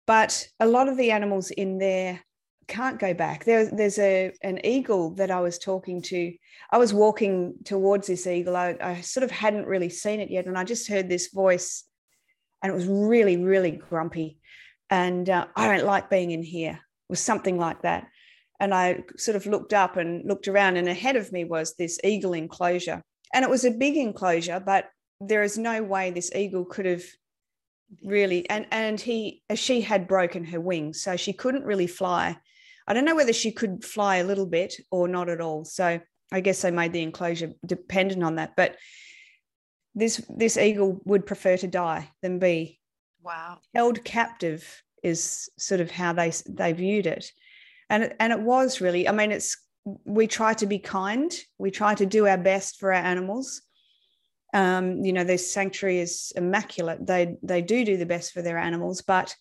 [0.08, 2.22] But a lot of the animals in there
[2.68, 3.44] can't go back.
[3.44, 6.34] There, there's a an eagle that i was talking to.
[6.72, 8.56] I was walking towards this eagle.
[8.56, 11.84] I, I sort of hadn't really seen it yet and i just heard this voice
[12.62, 14.38] and it was really really grumpy.
[14.90, 16.80] And uh, i don't like being in here
[17.12, 18.08] was something like that.
[18.60, 22.00] And i sort of looked up and looked around and ahead of me was this
[22.04, 23.04] eagle enclosure.
[23.34, 27.04] And it was a big enclosure but there is no way this eagle could have
[28.04, 32.36] really and and he uh, she had broken her wings so she couldn't really fly.
[32.88, 36.00] I don't know whether she could fly a little bit or not at all so
[36.34, 38.56] i guess they made the enclosure dependent on that.
[38.56, 38.78] But
[39.94, 42.80] this this eagle would prefer to die than be
[43.24, 43.60] Wow.
[43.76, 47.32] held captive is sort of how they they viewed it.
[47.90, 49.58] And and it was really i mean it's
[50.06, 51.34] we try to be kind.
[51.58, 53.62] We try to do our best for our animals.
[54.54, 57.06] Um, you know this sanctuary is immaculate.
[57.06, 59.36] They they do do the best for their animals but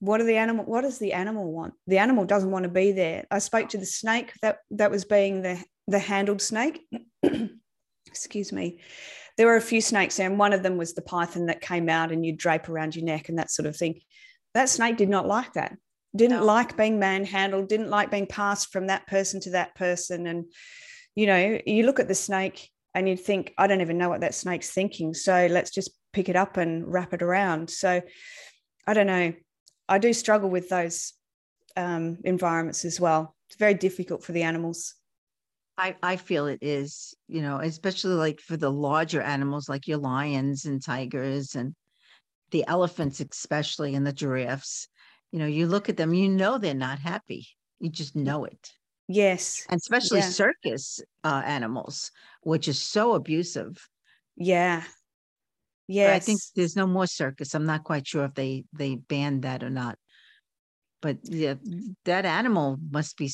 [0.00, 1.74] what are the animal what does the animal want?
[1.86, 3.26] The animal doesn't want to be there.
[3.30, 6.80] I spoke to the snake that that was being the the handled snake.
[8.06, 8.80] Excuse me.
[9.36, 11.88] There were a few snakes there and one of them was the python that came
[11.88, 14.00] out and you drape around your neck and that sort of thing
[14.54, 15.76] that snake did not like that.
[16.16, 16.44] Didn't No.
[16.44, 20.26] like being manhandled didn't like being passed from that person to that person.
[20.26, 20.46] And
[21.14, 24.20] you know you look at the snake and you'd think i don't even know what
[24.20, 27.68] that snake's thinking so let's just pick it up and wrap it around.
[27.70, 28.00] So
[28.86, 29.32] i don't know.
[29.88, 31.14] I do struggle with those
[31.76, 33.34] um, environments as well.
[33.48, 34.94] It's very difficult for the animals.
[35.78, 39.98] I, I feel it is, you know, especially like for the larger animals like your
[39.98, 41.74] lions and tigers and
[42.50, 44.88] the elephants, especially and the giraffes.
[45.32, 47.46] You know, you look at them, you know they're not happy.
[47.80, 48.72] You just know it.
[49.08, 50.30] yes And especially Yeah.
[50.30, 52.10] circus uh, animals,
[52.42, 53.88] which is so abusive.
[54.36, 54.84] yeah
[55.88, 57.54] yes I think there's no more circus.
[57.54, 59.98] I'm not quite sure if they they banned that or not.
[61.00, 61.54] But yeah,
[62.04, 63.30] that animal must be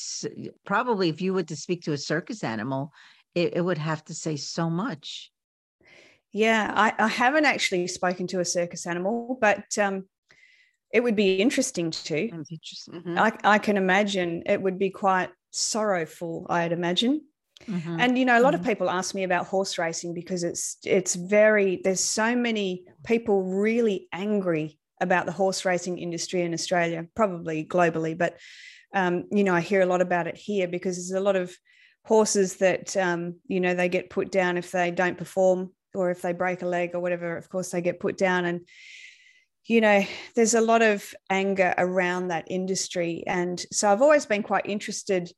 [0.65, 2.91] probably if you were to speak to a circus animal,
[3.33, 5.31] it, it would have to say so much.
[6.35, 10.03] Yeah, I, I haven't actually spoken to a circus animal, but um,
[10.91, 12.27] it would be interesting to.
[12.27, 13.01] Interesting.
[13.01, 17.21] Mhm, I, I can imagine it would be quite sorrowful, I'd imagine.
[17.69, 18.01] mhm.
[18.01, 21.15] And you know, a lot of people ask me about horse racing because it's it's
[21.15, 27.63] very there's so many people really angry about the horse racing industry in Australia, probably
[27.63, 28.37] globally, but
[28.93, 31.55] um, you know, I hear a lot about it here because there's a lot of
[32.03, 36.21] horses that um, you know they get put down if they don't perform or if
[36.21, 37.37] they break a leg or whatever.
[37.37, 38.45] Of course, they get put down.
[38.45, 38.61] And
[39.67, 40.05] you know
[40.35, 43.23] there's a lot of anger around that industry.
[43.25, 45.31] And so i've always been quite interested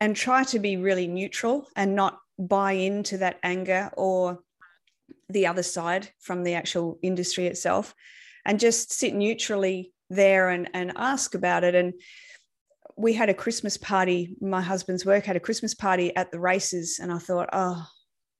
[0.00, 4.40] and try to be really neutral and not buy into that anger or
[5.28, 7.94] the other side from the actual industry itself
[8.44, 11.74] and just sit neutrally there and, and ask about it.
[11.74, 11.94] And
[12.96, 16.98] we had a christmas party my husband's work had a christmas party at the races.
[17.00, 17.86] And i thought oh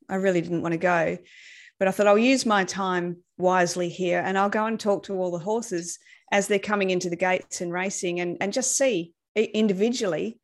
[0.08, 1.18] i really didn't want to go
[1.78, 5.14] but i thought i'll use my time wisely here and i'll go and talk to
[5.14, 5.98] all the horses
[6.32, 10.40] as they're coming into the gates and racing and, and just see individually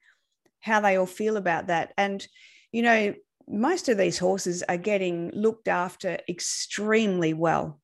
[0.60, 1.92] how they all feel about that.
[1.96, 2.26] And,
[2.70, 3.14] you know,
[3.48, 7.80] most of these horses are getting looked after extremely well.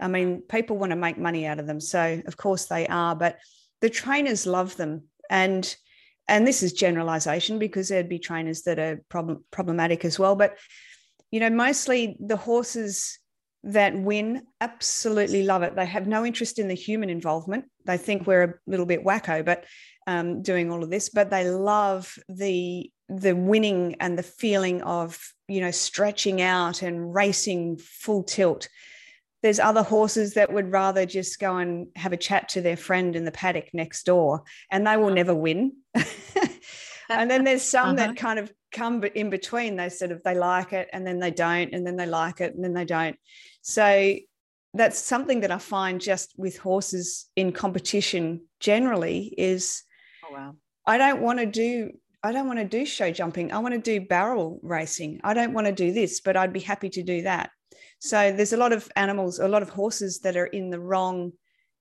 [0.00, 1.80] I mean, people want to make money out of them.
[1.80, 3.38] So, of course, they are, but
[3.80, 5.04] the trainers love them.
[5.30, 5.74] And
[6.28, 10.36] and this is generalization because there'd be trainers that are problem, problematic as well.
[10.36, 10.56] But,
[11.32, 13.18] you know, mostly the horses
[13.64, 15.74] that win absolutely love it.
[15.74, 17.64] They have no interest in the human involvement.
[17.84, 19.64] They think we're a little bit wacko, but
[20.06, 25.18] um, doing all of this, but they love the the winning and the feeling of
[25.46, 28.68] you know stretching out and racing full tilt.
[29.42, 33.16] There's other horses that would rather just go and have a chat to their friend
[33.16, 35.72] in the paddock next door, and they will never win.
[37.08, 38.06] and then there's some Uh-huh.
[38.06, 39.76] that kind of come be- in between.
[39.76, 42.54] They sort of they like it, and then they don't, and then they like it,
[42.54, 43.16] and then they don't.
[43.62, 44.14] So
[44.74, 49.82] that's something that I find just with horses in competition generally is
[50.24, 50.54] Oh, wow.
[50.86, 51.92] I don't want to do
[52.24, 53.52] I don't want to do show jumping.
[53.52, 55.20] I want to do barrel racing.
[55.24, 57.50] I don't want to do this, but I'd be happy to do that.
[57.98, 61.32] So there's a lot of animals, a lot of horses that are in the wrong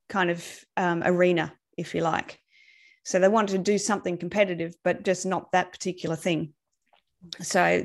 [0.09, 0.43] kind of
[0.77, 2.39] um, arena, if you like.
[3.03, 6.53] So they want to do something competitive, but just not that particular thing.
[7.41, 7.83] So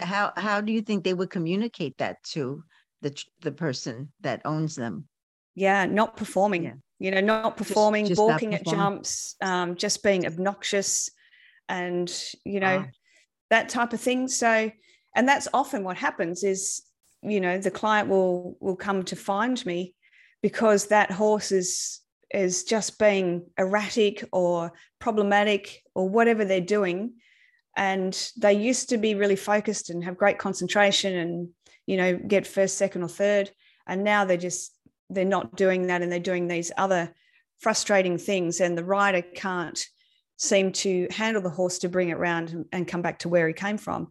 [0.00, 2.64] how how do you think they would communicate that to
[3.00, 5.08] the the person that owns them?
[5.54, 6.64] Yeah, not performing.
[6.64, 6.74] Yeah.
[6.98, 11.10] You know, not performing, just, just balking at jumps, um, just being obnoxious,
[11.68, 12.12] and
[12.44, 12.90] you know, ah.
[13.50, 14.28] that type of thing.
[14.28, 14.70] So,
[15.16, 16.82] and that's often what happens is,
[17.22, 19.94] you know, the client will will come to find me
[20.42, 22.00] because that horse is
[22.32, 27.14] is just being erratic or problematic or whatever they're doing
[27.76, 31.48] and they used to be really focused and have great concentration and
[31.86, 33.50] you know get first second or third.
[33.86, 34.76] And now they're just
[35.10, 37.12] they're not doing that and they're doing these other
[37.58, 38.60] frustrating things.
[38.60, 39.82] And the rider can't
[40.36, 43.54] seem to handle the horse to bring it around and come back to where he
[43.54, 44.08] came from.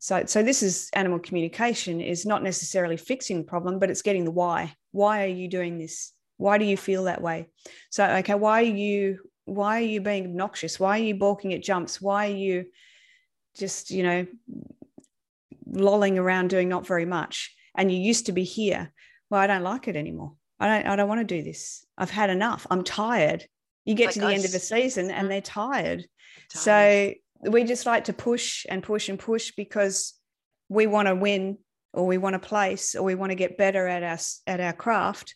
[0.00, 4.24] So so this is animal communication is not necessarily fixing the problem but it's getting
[4.24, 4.74] the why.
[4.90, 6.12] Why are you doing this?
[6.38, 7.48] Why do you feel that way?
[7.90, 10.78] So okay why are you why are you being obnoxious?
[10.78, 12.00] Why are you balking at jumps?
[12.00, 12.66] Why are you
[13.56, 14.26] just you know
[15.66, 17.54] lolling around doing not very much.
[17.74, 18.92] And you used to be here.
[19.30, 20.34] Well i don't like it anymore.
[20.60, 21.86] I don't i don't want to do this.
[21.96, 22.66] I've had enough.
[22.70, 23.46] I'm tired.
[23.84, 24.34] You get like to the us.
[24.34, 25.28] end of a season and mm-hmm.
[25.28, 26.04] they're tired.
[26.50, 30.14] tired so we just like to push and push and push because
[30.68, 31.58] we want to win
[31.92, 34.72] or we want to place or we want to get better at our at our
[34.72, 35.34] craft.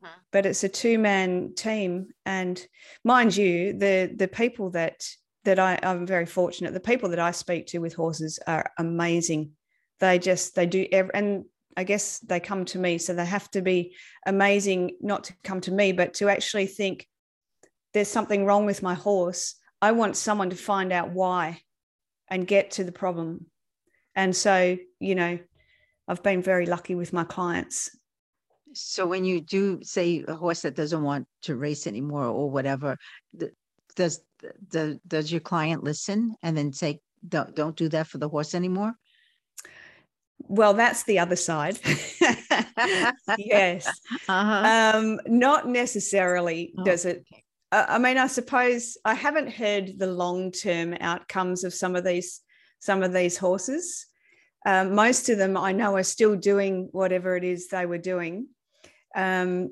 [0.00, 0.14] Uh-huh.
[0.30, 2.08] but it's a two man team.
[2.24, 2.64] And
[3.04, 5.04] mind you the the people that
[5.48, 6.74] that I, I'm very fortunate.
[6.74, 9.52] The people that I speak to with horses are amazing.
[9.98, 13.50] They just they do every, and I guess they come to me, so they have
[13.52, 17.06] to be amazing not to come to me, but to actually think
[17.94, 19.54] there's something wrong with my horse.
[19.80, 21.62] I want someone to find out why
[22.28, 23.46] and get to the problem.
[24.14, 25.38] And so, you know,
[26.06, 27.88] I've been very lucky with my clients.
[28.74, 32.98] So when you do say a horse that doesn't want to race anymore or whatever,
[33.96, 34.20] does
[34.70, 38.54] the, does your client listen and then say don't don't do that for the horse
[38.54, 38.94] anymore
[40.48, 41.78] well that's the other side.
[43.36, 43.86] Yes.
[44.28, 44.96] Uh-huh.
[44.96, 47.42] um, not necessarily oh, does it okay.
[47.72, 52.40] i mean i suppose i haven't heard the long term outcomes of some of these
[52.80, 54.06] some of these horses.
[54.66, 58.48] Um, most of them i know are still doing whatever it is they were doing.
[59.14, 59.70] Um,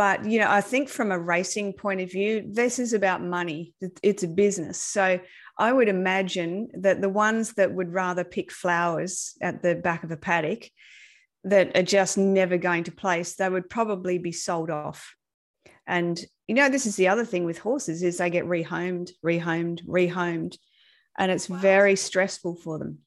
[0.00, 3.74] but you know i think from a racing point of view this is about money.
[4.02, 4.80] It's a business.
[4.80, 5.20] So
[5.58, 10.10] i would imagine that the ones that would rather pick flowers at the back of
[10.10, 10.62] a paddock
[11.44, 15.14] that are just never going to place they would probably be sold off.
[15.86, 19.84] And you know this is the other thing with horses is they get rehomed rehomed
[19.86, 20.56] rehomed
[21.18, 21.58] and it's wow.
[21.58, 23.00] very stressful for them.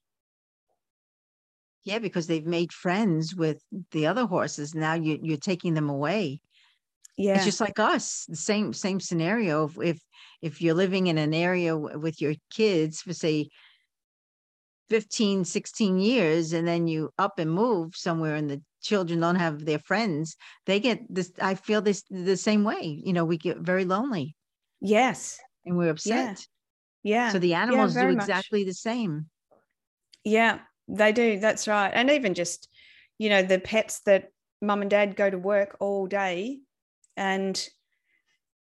[1.86, 4.76] Yeah because they've made friends with the other horses.
[4.76, 6.42] Now you, you're taking them away
[7.18, 7.36] yeah.
[7.36, 10.00] it's just like us the same same scenario if if,
[10.42, 13.48] if you're living in an area with your kids for say
[14.90, 19.64] 15 16 years and then you up and move somewhere and the children don't have
[19.66, 23.58] their friends they get this i feel this the same way you know we get
[23.60, 24.36] very lonely.
[24.86, 25.40] Yes.
[25.66, 26.46] And we're upset.
[27.04, 27.30] Yeah, yeah.
[27.30, 28.68] so the animals yeah, do exactly much.
[28.68, 29.28] the same.
[30.26, 31.92] Yeah they do that's right.
[31.94, 32.70] And even just
[33.18, 34.30] you know the pets that
[34.62, 36.60] mum and dad go to work all day
[37.18, 37.68] and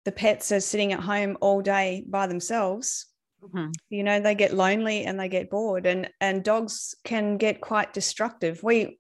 [0.06, 3.08] the pets are sitting at home all day by themselves
[3.44, 3.72] mm-hmm.
[3.90, 7.94] you know they get lonely and they get bored and and dogs can get quite
[7.94, 8.64] destructive.
[8.64, 8.98] We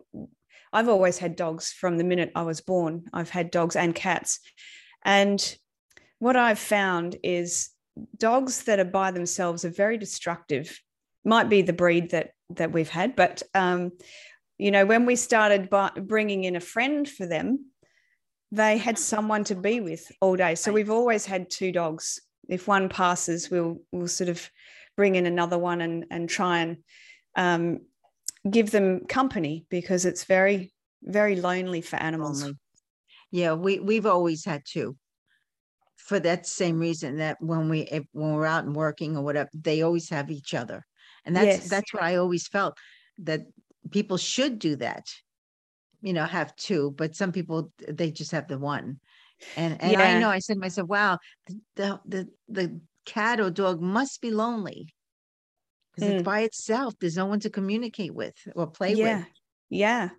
[0.71, 3.05] i've always had dogs from the minute i was born.
[3.13, 4.39] I've had dogs and cats.
[5.03, 5.57] And
[6.19, 7.69] what i've found is
[8.17, 10.79] dogs that are by themselves are very destructive.
[11.25, 13.91] Might be the breed that that we've had but um
[14.57, 17.65] you know when we started by bringing in a friend for them
[18.53, 20.53] they had someone to be with all day.
[20.53, 22.21] So we've always had two dogs.
[22.47, 24.47] If one passes, we'll we'll sort of
[24.95, 26.77] bring in another one and and try and
[27.35, 27.79] um,
[28.47, 32.47] give them company because it's very very lonely for animals.
[33.31, 34.95] Yeah, we we've always had two.
[35.95, 39.49] For that same reason that when we if, when we're out and working or whatever,
[39.55, 40.85] they always have each other,
[41.25, 41.69] and that's yes.
[41.69, 42.77] that's what I always felt
[43.19, 43.41] that
[43.89, 45.07] people should do that
[46.03, 48.99] you know have two but some people they just have the one
[49.55, 50.01] and and yeah.
[50.01, 51.17] i know i said to myself wow
[51.75, 54.93] the the the cat or dog must be lonely
[55.95, 56.13] because mm.
[56.15, 59.17] it's by itself there's no one to communicate with or play yeah.
[59.17, 59.27] with
[59.69, 60.09] yeah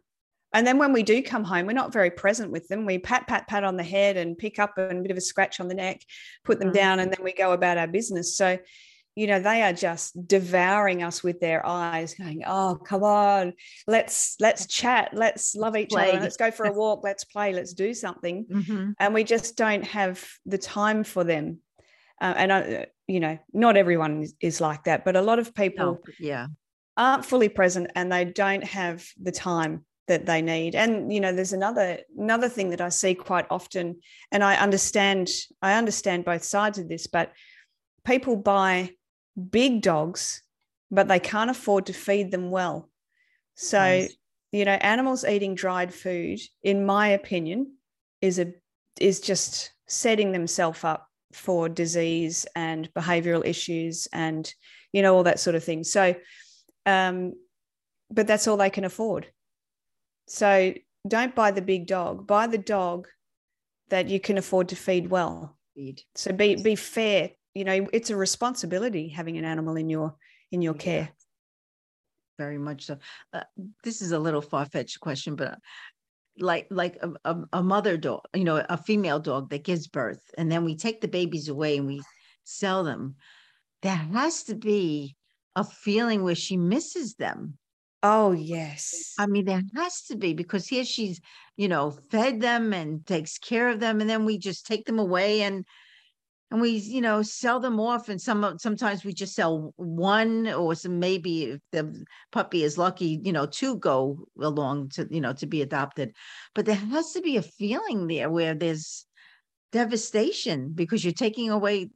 [0.53, 3.27] and then when we do come home we're not very present with them we pat
[3.27, 5.75] pat pat on the head and pick up a bit of a scratch on the
[5.75, 6.01] neck
[6.45, 6.75] put them mm.
[6.75, 8.59] down and then we go about our business so
[9.15, 13.53] you know they are just devouring us with their eyes going oh come on
[13.87, 16.11] let's let's chat let's love each play.
[16.11, 18.91] other let's go for a walk let's play let's do something mm-hmm.
[18.99, 21.59] and we just don't have the time for them
[22.21, 25.87] uh, and I, you know not everyone is, like that but a lot of people
[25.87, 26.47] no, yeah
[26.97, 31.33] aren't fully present and they don't have the time that they need and you know
[31.33, 33.97] there's another another thing that i see quite often
[34.31, 35.29] and i understand
[35.63, 37.33] i understand both sides of this but
[38.05, 38.91] people buy
[39.51, 40.43] big dogs,
[40.91, 42.91] but they can't afford to feed them well.
[43.57, 44.17] So, nice.
[44.53, 47.77] you know, animals eating dried food, in my opinion,
[48.21, 48.53] is a
[49.01, 54.53] is just setting themselves up for disease and behavioral issues and
[54.93, 55.85] you know all that sort of thing.
[55.85, 56.15] So,
[56.87, 57.35] um,
[58.11, 59.27] but that's all they can afford.
[60.27, 60.75] So
[61.07, 62.27] don't buy the big dog.
[62.27, 63.09] Buy the dog
[63.91, 65.59] that you can afford to feed well.
[65.75, 66.03] Feed.
[66.15, 70.15] So be be fair you know it's a responsibility having an animal in your
[70.53, 71.09] in your care.
[72.39, 72.99] Very much so.
[73.33, 73.45] Uh,
[73.85, 75.59] this is a little far-fetched question but
[76.39, 80.21] like like a, a, a, mother dog you know a female dog that gives birth
[80.37, 82.03] and then we take the babies away and we
[82.45, 83.17] sell them.
[83.83, 85.17] There has to be
[85.57, 87.59] a feeling where she misses them.
[88.03, 89.15] Oh yes.
[89.19, 91.21] I mean there has to be because here she's
[91.57, 94.99] you know fed them and takes care of them and then we just take them
[94.99, 95.65] away and
[96.55, 100.77] and we you know sell them off and some sometimes we just sell one or
[100.77, 105.33] some maybe if the puppy is lucky you know two go along to you know
[105.33, 106.15] to be adopted.
[106.55, 109.05] But there has to be a feeling there where there's
[109.73, 111.91] devastation because you're taking away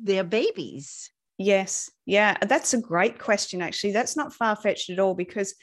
[0.00, 1.10] their babies.
[1.36, 1.90] Yes.
[2.04, 3.94] Yeah that's a great question actually.
[3.94, 5.56] That's not far-fetched at all because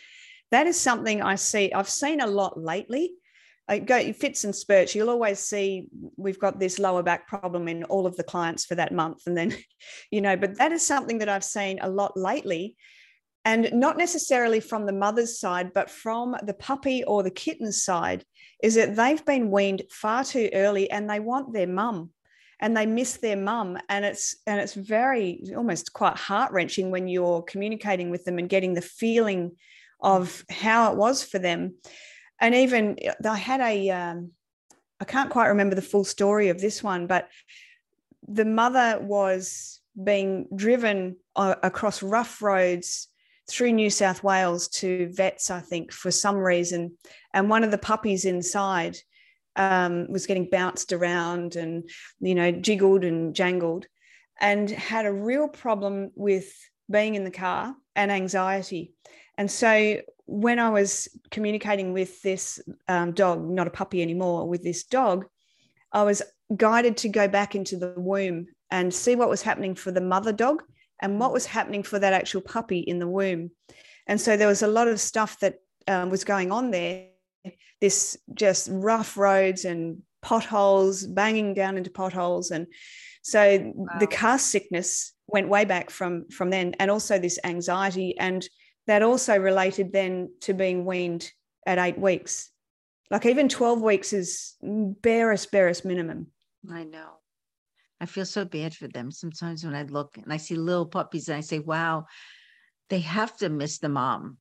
[0.51, 3.13] that is something i see i've seen a lot lately
[3.67, 4.93] go fits and spurts.
[4.93, 5.87] You'll always see
[6.17, 9.37] we've got this lower back problem in all of the clients for that month and
[9.37, 9.55] then
[10.11, 12.75] you know but that is something that i've seen a lot lately
[13.45, 18.23] and not necessarily from the mother's side but from the puppy or the kitten's side
[18.61, 22.09] is that they've been weaned far too early and they want their mum
[22.59, 27.41] and they miss their mum and it's and it's very almost quite heart-wrenching when you're
[27.41, 29.51] communicating with them and getting the feeling
[29.99, 31.75] of how it was for them
[32.43, 34.31] and even I had a um,
[34.99, 37.29] I can't quite remember the full story of this one, but
[38.27, 43.07] the mother was being driven uh, across rough roads
[43.49, 46.97] through New South Wales to vets, I think, for some reason.
[47.33, 48.97] And one of the puppies inside
[49.55, 51.89] um, was getting bounced around and,
[52.19, 53.85] you know, jiggled and jangled
[54.41, 56.51] and had a real problem with
[56.91, 58.93] being in the car and anxiety.
[59.37, 64.63] And so when I was communicating with this um, dog, not a puppy anymore, with
[64.63, 65.25] this dog,
[65.91, 66.21] I was
[66.55, 70.33] guided to go back into the womb and see what was happening for the mother
[70.33, 70.63] dog
[71.01, 73.51] and what was happening for that actual puppy in the womb.
[74.07, 75.55] And so there was a lot of stuff that
[75.87, 77.07] um, was going on there.
[77.81, 82.67] This just rough roads and potholes, banging down into potholes, and
[83.21, 83.99] so wow.
[83.99, 88.47] the car sickness went way back from from then, and also this anxiety and
[88.87, 91.31] that also related then to being weaned
[91.65, 92.49] at eight weeks.
[93.09, 96.27] Like even 12 weeks is barest, barest minimum.
[96.71, 97.11] I know.
[98.01, 101.29] I feel so bad for them sometimes when I look and I see little puppies
[101.29, 102.05] and I say, wow,
[102.89, 104.37] they have to miss the mom.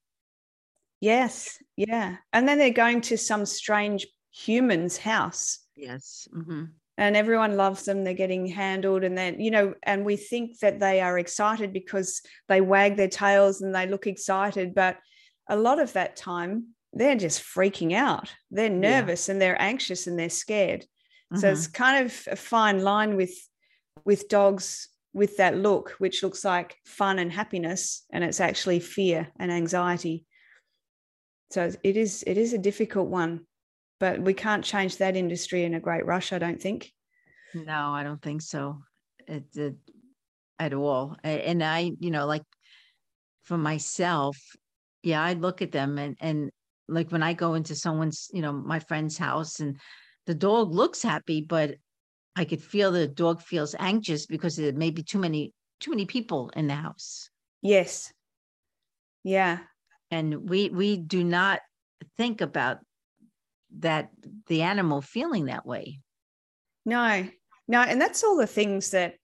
[1.00, 1.58] Yes.
[1.76, 2.16] Yeah.
[2.32, 5.60] And then they're going to some strange human's house.
[5.76, 6.26] Yes.
[6.34, 6.64] Mm-hmm
[6.98, 10.78] and everyone loves them they're getting handled and then you know and we think that
[10.78, 14.98] they are excited because they wag their tails and they look excited but
[15.48, 19.32] a lot of that time they're just freaking out they're nervous yeah.
[19.32, 21.38] and they're anxious and they're scared mm-hmm.
[21.38, 23.34] so it's kind of a fine line with
[24.04, 29.28] with dogs with that look which looks like fun and happiness and it's actually fear
[29.38, 30.24] and anxiety
[31.50, 33.40] so it is it is a difficult one
[34.02, 36.92] but we can't change that industry in a great rush, I don't think.
[37.54, 38.82] No, I don't think so.
[39.28, 39.76] It, it,
[40.58, 41.16] at all.
[41.22, 42.42] And I, you know, like
[43.44, 44.36] for myself,
[45.04, 46.50] yeah, I look at them and and
[46.88, 49.78] like when I go into someone's, you know, my friend's house and
[50.26, 51.76] the dog looks happy, but
[52.34, 56.06] I could feel the dog feels anxious because there may be too many too many
[56.06, 57.30] people in the house.
[57.62, 58.12] Yes.
[59.22, 59.58] Yeah.
[60.10, 61.60] And we we do not
[62.16, 62.78] think about
[63.78, 64.10] that
[64.48, 66.00] the animal feeling that way.
[66.84, 67.26] No,
[67.68, 67.80] no.
[67.80, 69.14] And that's all the things that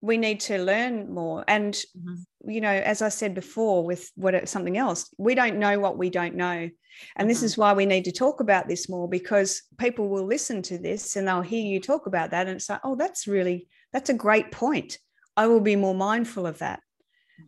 [0.00, 1.44] we need to learn more.
[1.46, 2.50] And, mm-hmm.
[2.50, 6.10] you know, as I said before, with what something else, we don't know what we
[6.10, 6.46] don't know.
[6.46, 6.72] And
[7.18, 7.28] mm-hmm.
[7.28, 10.78] this is why we need to talk about this more because people will listen to
[10.78, 12.46] this and they'll hear you talk about that.
[12.46, 14.98] And it's like, oh, that's really, that's a great point.
[15.36, 16.80] I will be more mindful of that.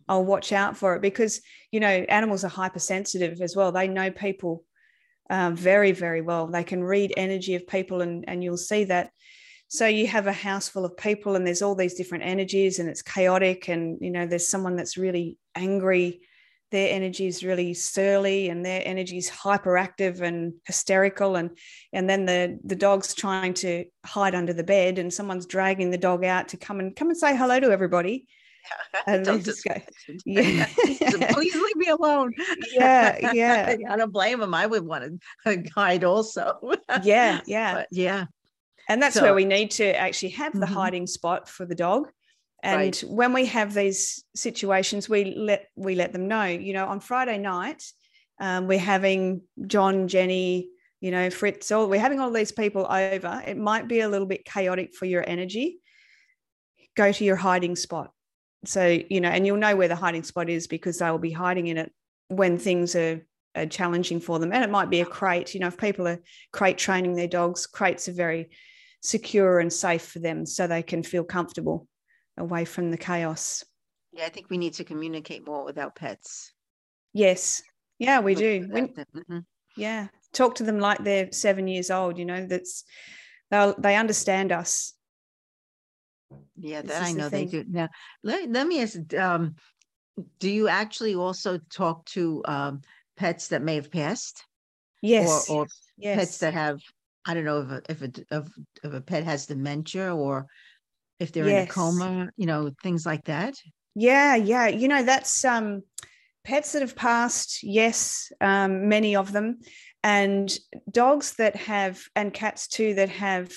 [0.08, 3.72] I'll watch out for it because, you know, animals are hypersensitive as well.
[3.72, 4.64] They know people
[5.32, 6.46] uh, very, very well.
[6.46, 9.10] They can read energy of people, and, and you'll see that.
[9.68, 12.88] So you have a house full of people, and there's all these different energies, and
[12.88, 13.68] it's chaotic.
[13.68, 16.20] And, you know, there's someone that's really angry
[16.72, 21.50] their energy is really surly and their energy is hyperactive and hysterical and
[21.92, 25.98] and then the the dog's trying to hide under the bed and someone's dragging the
[25.98, 28.26] dog out to come and come and say hello to everybody
[29.06, 29.74] and just go,
[30.24, 30.66] yeah.
[30.76, 32.32] please leave me alone.
[32.72, 33.76] Yeah, yeah.
[33.88, 34.54] I don't blame them.
[34.54, 36.58] I would want a guide also.
[37.02, 38.26] yeah, yeah, but yeah.
[38.88, 40.74] And that's so, where we need to actually have the mm-hmm.
[40.74, 42.08] hiding spot for the dog
[42.62, 43.00] and right.
[43.08, 47.38] when we have these situations we let we let them know you know on friday
[47.38, 47.82] night
[48.40, 50.68] um, we're having john jenny
[51.00, 54.26] you know fritz all we're having all these people over it might be a little
[54.26, 55.78] bit chaotic for your energy
[56.96, 58.12] go to your hiding spot
[58.64, 61.32] so you know and you'll know where the hiding spot is because they will be
[61.32, 61.92] hiding in it
[62.28, 65.66] when things are, are challenging for them and it might be a crate you know
[65.66, 66.20] if people are
[66.52, 68.48] crate training their dogs crates are very
[69.02, 71.86] secure and safe for them so they can feel comfortable
[72.38, 73.64] away from the chaos.
[74.12, 76.52] Yeah, I think we need to communicate more with our pets.
[77.12, 77.62] Yes.
[77.98, 78.68] Yeah, we do.
[78.72, 79.38] We, mm-hmm.
[79.76, 80.08] Yeah.
[80.32, 82.84] Talk to them like they're seven years old, you know, that's
[83.50, 84.94] they they understand us.
[86.56, 87.64] Yeah, that I know the they do.
[87.68, 87.88] Now,
[88.22, 89.54] let, let me ask um,
[90.38, 92.82] do you actually also talk to um,
[93.16, 94.44] pets that may have passed?
[95.00, 95.48] Yes.
[95.48, 95.66] Or, or
[95.98, 96.18] yes.
[96.18, 96.80] pets that have,
[97.26, 98.48] I don't know if a, if a, if,
[98.84, 100.46] if a pet has dementia or
[101.18, 101.64] if they're yes.
[101.64, 103.54] in a coma, you know, things like that?
[103.94, 104.68] Yeah, yeah.
[104.68, 105.82] You know, that's um
[106.44, 109.60] pets that have passed, yes, um, many of them.
[110.02, 110.52] And
[110.90, 113.52] dogs that have and cats too that have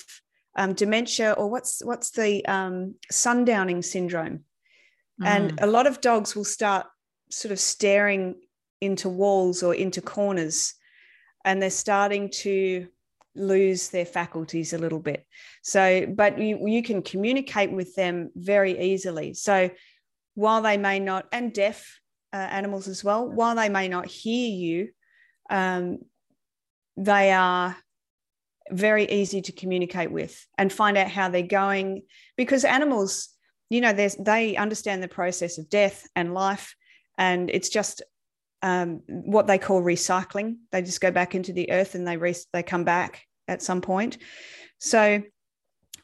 [0.56, 4.44] um, dementia or what's what's the um, sundowning syndrome.
[5.20, 5.26] Mm.
[5.26, 6.86] And a lot of dogs will start
[7.30, 8.36] sort of staring
[8.80, 10.74] into walls or into corners
[11.46, 12.88] and they're starting to
[13.34, 15.24] lose their faculties a little bit.
[15.62, 19.34] So, but you, you can communicate with them very easily.
[19.34, 19.70] So,
[20.34, 22.00] while they may not, and deaf
[22.32, 24.88] uh, animals as well, while they may not hear you,
[25.48, 25.98] um,
[26.96, 27.76] they are
[28.70, 32.02] very easy to communicate with and find out how they're going
[32.36, 33.28] because animals
[33.70, 36.74] you know they understand the process of death and life
[37.18, 38.02] and it's just
[38.62, 40.56] um, what they call recycling.
[40.72, 43.80] They just go back into the earth and they re- they come back at some
[43.80, 44.18] point.
[44.78, 45.22] So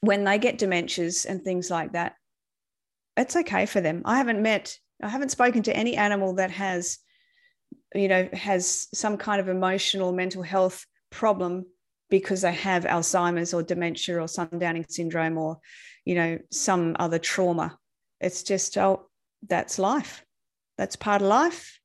[0.01, 2.15] when they get dementias and things like that,
[3.17, 4.03] it's okay for them.
[4.05, 6.99] I haven't met, I haven't spoken to any animal that has,
[7.95, 11.67] you know, has some kind of emotional mental health problem
[12.13, 15.57] because they have Alzheimer's or dementia or sundowning syndrome or,
[16.05, 17.79] you know, some other trauma.
[18.21, 19.09] It's just, oh,
[19.49, 20.23] that's life.
[20.77, 21.81] That's part of life.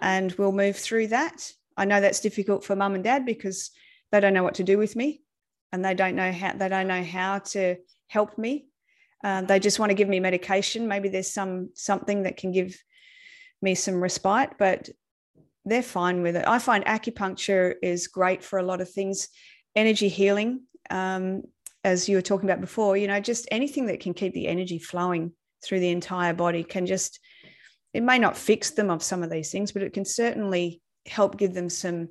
[0.00, 1.52] And we'll move through that.
[1.76, 3.70] I know that's difficult for mum and dad because
[4.10, 5.22] they don't know what to do with me
[5.70, 7.76] and they don't know how they don't know how to
[8.08, 8.66] help me
[9.22, 12.74] um, they just want to give me medication maybe there's some something that can give
[13.60, 14.88] me some respite but
[15.66, 19.28] they're fine with it i find acupuncture is great for a lot of things
[19.76, 21.42] energy healing um,
[21.84, 24.78] as you were talking about before you know just anything that can keep the energy
[24.78, 25.32] flowing
[25.64, 27.20] through the entire body can just
[27.94, 31.36] it may not fix them of some of these things but it can certainly help
[31.36, 32.08] give them some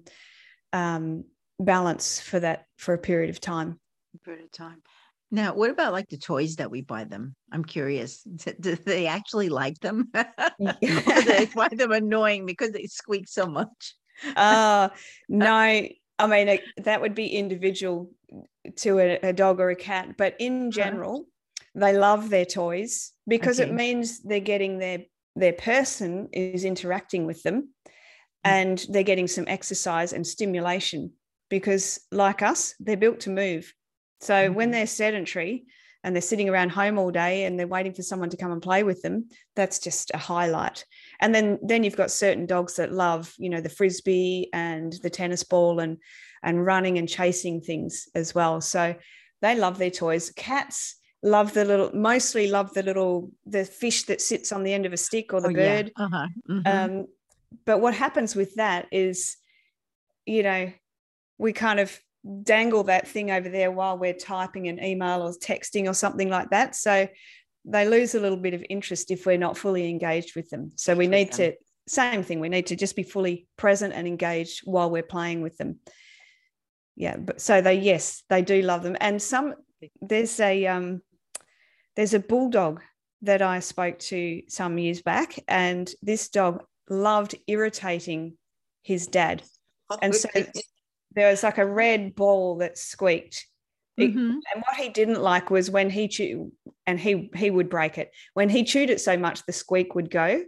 [0.73, 1.23] um,
[1.59, 3.79] balance for that for a period of time.
[4.15, 4.81] A period of time.
[5.29, 7.35] Now, what about like the toys that we buy them?
[7.51, 8.21] I'm curious.
[8.59, 10.09] Do they actually like them?
[10.81, 13.95] they find them annoying because they squeak so much?
[14.35, 14.89] uh,
[15.29, 15.87] no,
[16.19, 18.09] I mean, that would be individual
[18.77, 20.17] to a, a, dog or a cat.
[20.17, 20.71] But in uh-huh.
[20.71, 21.79] general, uh-huh.
[21.85, 23.69] they love their toys because okay.
[23.69, 24.99] it means they're getting their
[25.35, 27.91] their person is interacting with them mm.
[28.43, 31.11] and they're getting some exercise and stimulation
[31.49, 33.71] because, like us, they're built to move.
[34.19, 34.53] So mm-hmm.
[34.55, 35.65] when they're sedentary
[36.03, 38.61] and they're sitting around home all day and they're waiting for someone to come and
[38.61, 40.83] play with them, that's just a highlight.
[41.19, 45.09] And then then you've got certain dogs that love, you know, the frisbee and the
[45.09, 45.97] tennis ball and
[46.43, 48.61] and running and chasing things as well.
[48.61, 48.95] So
[49.41, 50.31] they love their toys.
[50.35, 54.85] Cats love the little mostly love the little the fish that sits on the end
[54.85, 56.05] of a stick or the oh, bird yeah.
[56.05, 56.27] uh-huh.
[56.47, 56.67] mm-hmm.
[56.67, 57.07] um,
[57.65, 59.35] but what happens with that is
[60.27, 60.71] you know
[61.39, 61.99] we kind of
[62.43, 66.49] dangle that thing over there while we're typing an email or texting or something like
[66.49, 66.75] that.
[66.75, 67.07] So
[67.65, 70.71] they lose a little bit of interest if we're not fully engaged with them.
[70.75, 71.53] So we need to,
[71.87, 75.57] same thing, we need to just be fully present and engaged while we're playing with
[75.57, 75.79] them.
[76.95, 77.17] Yeah.
[77.17, 78.97] But so they, yes, they do love them.
[78.99, 79.55] And some,
[80.01, 81.01] there's a, um,
[81.95, 82.81] there's a bulldog
[83.23, 88.37] that I spoke to some years back, and this dog loved irritating
[88.83, 89.41] his dad.
[90.01, 90.29] And so
[91.15, 93.47] there was like a red ball that squeaked.
[93.99, 94.29] Mm-hmm.
[94.53, 96.51] and what he didn't like was when he chewed,
[96.85, 98.11] and he he would break it.
[98.33, 100.43] When he chewed it so much, the squeak would go.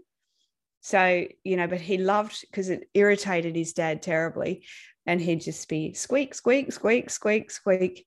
[0.81, 4.65] So you know, but he loved because it irritated his dad terribly,
[5.05, 8.05] and he'd just be squeak, squeak, squeak, squeak, squeak.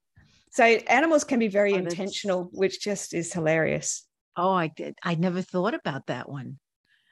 [0.53, 4.07] So animals can be very oh, intentional, which just is hilarious.
[4.37, 4.95] Oh, I did.
[5.03, 6.59] I never thought about that one.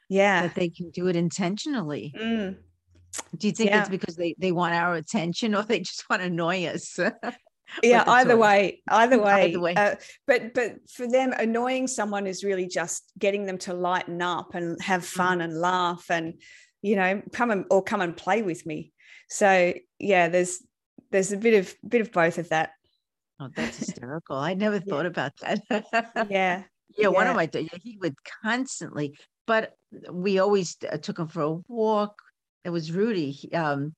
[0.09, 0.43] Yeah.
[0.43, 2.13] That they can do it intentionally.
[2.17, 2.57] Mm.
[3.37, 3.81] Do you think yeah.
[3.81, 6.99] it's because they, they want our attention or they just want to annoy us?
[7.83, 9.49] yeah, either way, either way.
[9.49, 9.73] Either way.
[9.75, 9.95] Uh,
[10.27, 14.81] but but for them, annoying someone is really just getting them to lighten up and
[14.81, 15.05] have mm.
[15.05, 15.45] fun mm.
[15.45, 16.41] and laugh and
[16.81, 18.91] you know come and or come and play with me.
[19.29, 20.63] So yeah, there's
[21.11, 22.71] there's a bit of bit of both of that.
[23.39, 24.37] Oh, that's hysterical.
[24.37, 25.07] I never thought yeah.
[25.07, 26.27] about that.
[26.29, 26.63] yeah.
[26.97, 27.49] Yeah, one of my
[27.81, 29.17] he would constantly,
[29.47, 29.73] but
[30.11, 32.21] we always uh, took him for a walk.
[32.65, 33.49] It was Rudy.
[33.53, 33.95] Um,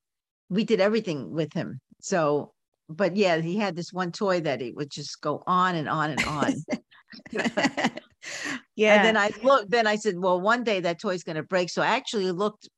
[0.48, 1.80] we did everything with him.
[2.00, 2.52] So,
[2.88, 6.10] but yeah, he had this one toy that he would just go on and on
[6.10, 6.54] and on.
[8.76, 8.96] yeah.
[8.96, 9.70] And then I looked.
[9.70, 12.68] Then I said, "Well, one day that toy's going to break." So I actually looked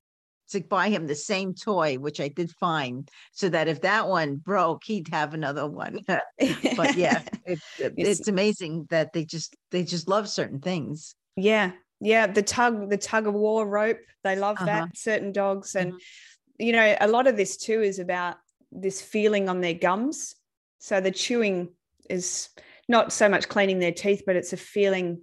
[0.51, 4.37] to buy him the same toy, which I did find, so that if that one
[4.37, 6.01] broke, he'd have another one.
[6.07, 11.15] but yeah, it, it's amazing that they just they just love certain things.
[11.37, 12.27] Yeah, yeah.
[12.27, 14.67] The tug, the tug of war rope, they love uh-huh.
[14.67, 14.97] that.
[14.97, 16.63] Certain dogs, and mm-hmm.
[16.63, 18.37] you know, a lot of this too is about
[18.81, 20.35] this feeling on their gums.
[20.79, 21.71] So the chewing
[22.09, 22.49] is
[22.89, 25.23] not so much cleaning their teeth, but it's a feeling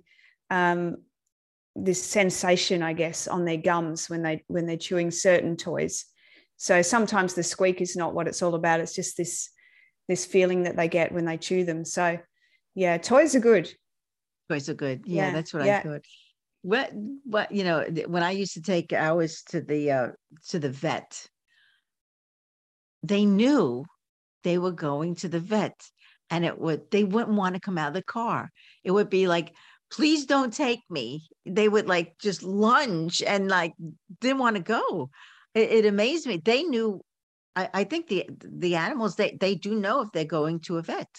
[0.49, 0.97] um,
[1.75, 6.05] this sensation, I guess, on their gums when they when they're chewing certain toys.
[6.57, 8.79] So sometimes the squeak is not what it's all about.
[8.79, 9.49] It's just this
[10.07, 11.85] this feeling that they get when they chew them.
[11.85, 12.19] So
[12.75, 13.73] yeah, toys are good.
[14.49, 15.03] Toys are good.
[15.05, 15.79] Yeah, yeah that's what yeah.
[15.79, 16.05] I thought.
[16.61, 16.91] What
[17.23, 20.07] what you know when I used to take ours to the uh
[20.49, 21.27] to the vet,
[23.03, 23.85] they knew
[24.43, 25.79] they were going to the vet
[26.29, 28.49] and it would they wouldn't want to come out of the car.
[28.83, 29.53] It would be like
[29.93, 31.27] please don't take me.
[31.45, 33.73] They would like just lunge and like
[34.21, 35.11] didn't want to go.
[35.53, 36.41] It, it amazed me.
[36.43, 37.01] They knew.
[37.55, 40.81] I, I think the the animals they they do know if they're going to a
[40.81, 41.09] vet.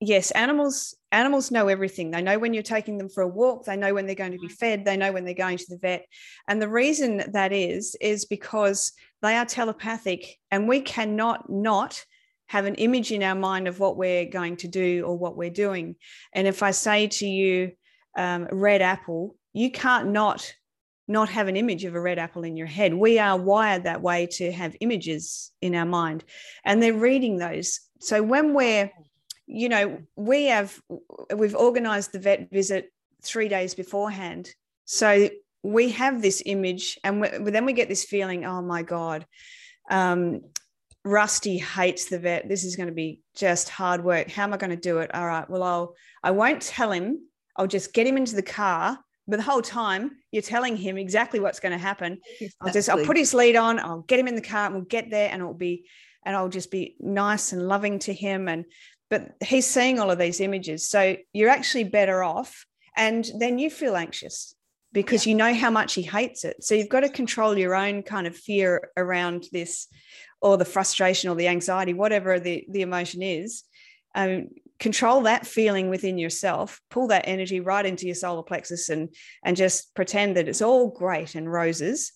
[0.00, 2.10] Yes, animals animals know everything.
[2.10, 3.64] They know when you're taking them for a walk.
[3.64, 4.54] They know when they're going to be mm-hmm.
[4.54, 4.84] fed.
[4.84, 6.04] They know when they're going to the vet.
[6.48, 8.92] And the reason that is is because
[9.22, 12.04] they are telepathic, and we cannot not
[12.48, 15.50] have an image in our mind of what we're going to do or what we're
[15.50, 15.96] doing.
[16.32, 17.72] And if I say to you,
[18.16, 20.54] um, red apple, you can't not
[21.08, 22.92] not have an image of a red apple in your head.
[22.92, 26.24] We are wired that way to have images in our mind,
[26.64, 27.80] and they're reading those.
[28.00, 28.90] So when we're,
[29.46, 30.80] you know, we have
[31.34, 32.92] we've organized the vet visit
[33.22, 34.50] three days beforehand,
[34.84, 35.28] so
[35.66, 39.26] we have this image, and we, then we get this feeling, oh my god.
[39.90, 40.42] Um,
[41.04, 42.48] Rusty hates the vet.
[42.48, 44.30] This is going to be just hard work.
[44.30, 45.14] How am I going to do it?
[45.14, 45.48] All right.
[45.48, 47.20] Well, I'll I won't tell him.
[47.54, 48.98] I'll just get him into the car.
[49.28, 52.18] But the whole time you're telling him exactly what's going to happen.
[52.40, 52.50] Exactly.
[52.60, 53.78] I'll just I'll put his lead on.
[53.78, 55.86] I'll get him in the car and we'll get there and it'll be
[56.24, 58.48] and I'll just be nice and loving to him.
[58.48, 58.64] And
[59.08, 60.88] but he's seeing all of these images.
[60.88, 62.66] So you're actually better off.
[62.96, 64.55] And then you feel anxious
[64.96, 65.30] because yeah.
[65.30, 66.64] you know how much he hates it.
[66.64, 69.88] So you've got to control your own kind of fear around this
[70.40, 73.64] or the frustration or the anxiety, whatever the, the emotion is,
[74.14, 79.14] um, control that feeling within yourself, pull that energy right into your solar plexus and,
[79.44, 82.12] and just pretend that it's all great and roses.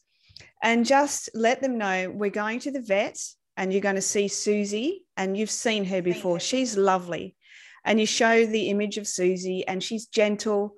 [0.62, 3.18] And just let them know we're going to the vet
[3.59, 6.41] and you're going to see Susie and you've seen her before.
[6.41, 7.37] She's lovely.
[7.85, 10.76] And you show the image of Susie and she's gentle.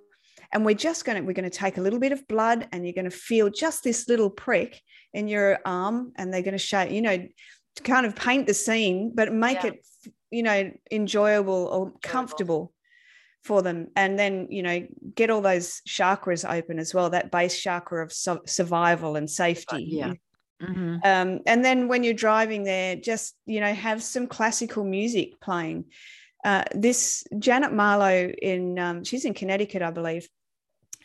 [0.53, 2.85] And we're just going to, we're going to take a little bit of blood and
[2.85, 4.81] you're going to feel just this little prick
[5.15, 7.27] in your arm and they're going to show, you know,
[7.77, 9.71] to kind of paint the scene, but make yeah.
[9.71, 9.87] it,
[10.31, 12.73] you know, enjoyable or comfortable
[13.43, 13.89] for them.
[13.97, 18.13] And then, you know, get all those chakras open as well, that base chakra of
[18.13, 19.87] su- survival and safety.
[19.89, 20.13] Yeah.
[20.63, 20.97] Mm-hmm.
[21.03, 25.87] Um, and then when you're driving there, just, you know, have some classical music playing.
[26.45, 30.29] Uh, this Janet Marlowe in, um, she's in Connecticut, I believe.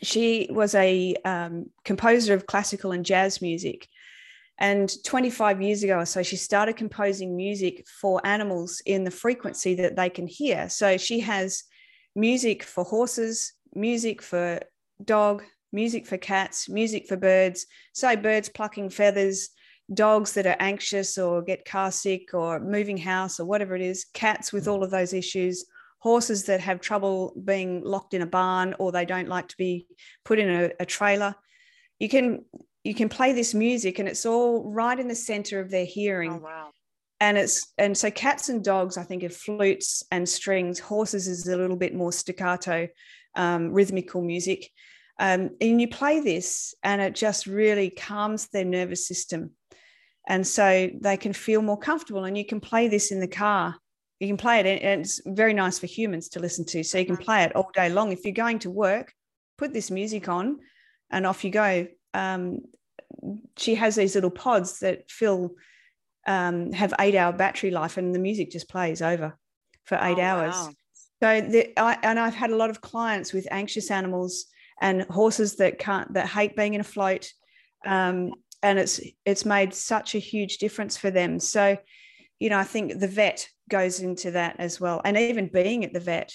[0.01, 3.87] She was a um, composer of classical and jazz music
[4.59, 9.75] and 25 years ago or so, she started composing music for animals in the frequency
[9.75, 10.67] that they can hear.
[10.69, 11.63] So she has
[12.15, 14.59] music for horses, music for
[15.03, 17.67] dog, music for cats, music for birds.
[17.93, 19.49] So birds plucking feathers,
[19.93, 24.07] dogs that are anxious or get car sick or moving house or whatever it is,
[24.13, 25.65] cats with all of those issues,
[25.99, 29.87] horses that have trouble being locked in a barn or they don't like to be
[30.23, 31.35] put in a, a trailer.
[31.99, 32.45] You can
[32.83, 36.31] you can play this music and it's all right in the center of their hearing.
[36.31, 36.69] Oh, wow.
[37.19, 40.79] And it's and so cats and dogs, I think, of flutes and strings.
[40.79, 42.87] Horses is a little bit more staccato,
[43.35, 44.69] um, rhythmical music.
[45.19, 49.51] Um, and you play this, and it just really calms their nervous system.
[50.27, 52.25] And so they can feel more comfortable.
[52.25, 53.77] And you can play this in the car.
[54.19, 56.83] You can play it, and it's very nice for humans to listen to.
[56.83, 58.11] So you can play it all day long.
[58.11, 59.13] If you're going to work,
[59.57, 60.59] put this music on,
[61.11, 61.87] and off you go.
[62.13, 62.61] Um,
[63.57, 65.55] she has these little pods that fill
[66.25, 69.37] um, have eight hour battery life, and the music just plays over
[69.85, 70.55] for eight oh, hours.
[70.55, 70.71] Wow.
[71.23, 74.45] So, the, I, and I've had a lot of clients with anxious animals
[74.79, 77.31] and horses that can't that hate being in a float,
[77.85, 81.39] um, and it's it's made such a huge difference for them.
[81.39, 81.77] So,
[82.39, 85.93] you know, I think the vet goes into that as well, and even being at
[85.93, 86.33] the vet,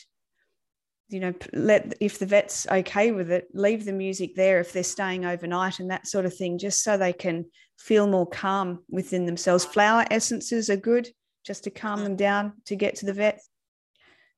[1.13, 4.83] you know let if the vet's okay with it leave the music there if they're
[4.83, 7.45] staying overnight and that sort of thing just so they can
[7.79, 9.65] feel more calm within themselves.
[9.65, 11.09] Flower essences are good
[11.45, 13.41] just to calm them down to get to the vet.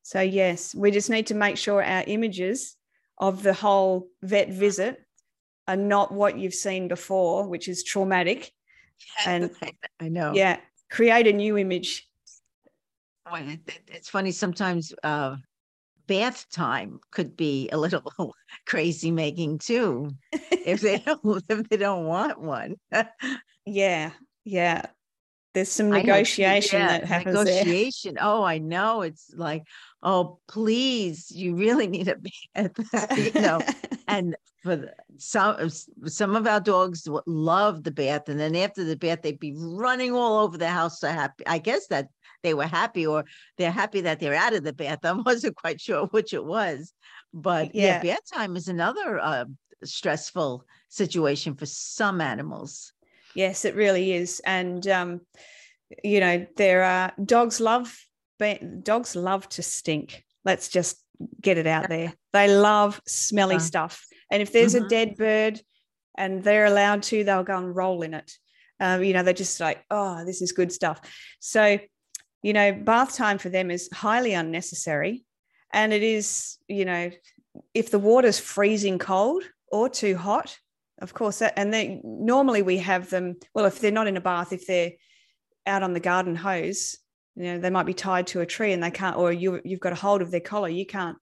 [0.03, 2.77] So yes we just need to make sure our images
[3.19, 5.01] of the whole vet visit
[5.69, 8.51] are not what you've seen before which is traumatic.
[9.27, 9.51] And
[10.01, 10.33] i know.
[10.35, 10.59] yeah
[10.95, 12.09] create a new image.
[13.31, 13.43] Well,
[13.89, 15.37] it's funny sometimes uh,
[16.07, 18.35] bath time could be a little
[18.67, 22.77] crazy making too if they don't if they don't want one.
[23.67, 24.13] Yeah
[24.45, 24.83] yeah.
[25.55, 28.15] There's some negotiation yeah, that happens negotiation.
[28.15, 28.25] There.
[28.25, 29.63] oh i know it's like
[30.05, 33.61] oh please you really need a bath you know
[34.09, 35.69] and for the, some
[36.07, 40.13] some of our dogs love the bath and then after the bath they'd be running
[40.13, 42.09] all over the house so happy i guess that
[42.45, 43.25] they were happy or
[43.59, 45.01] they're happy that they're out of the bath.
[45.03, 46.93] I wasn't quite sure which it was.
[47.33, 49.47] But yeah, yeah bath time is another uh,
[49.83, 52.93] stressful situation for some animals.
[53.35, 54.41] Yes, it really is.
[54.47, 55.21] And, um,
[56.05, 57.93] you know, there are dogs love,
[58.83, 60.25] dogs love to stink.
[60.45, 61.03] Let's just
[61.41, 62.13] get it out there.
[62.33, 64.05] They love smelly stuff.
[64.31, 64.87] And if there's mm-hmm.
[64.87, 65.61] a dead bird
[66.17, 68.33] and they're allowed to, they'll go and roll in it.
[68.81, 71.01] Um, you know, they're just like, oh, this is good stuff.
[71.41, 71.79] So
[72.45, 75.25] you know, bath time for them is highly unnecessary.
[75.73, 77.11] And it is, you know,
[77.73, 80.57] if the water's freezing cold or too hot,
[81.01, 84.21] of course, that, and then normally we have them, well, if they're not in a
[84.21, 84.93] bath, if they're
[85.67, 86.99] out on the garden hose,
[87.37, 89.81] you know, they might be tied to a tree and they can't, or you, you've
[89.81, 91.17] got a hold of their collar, you can't,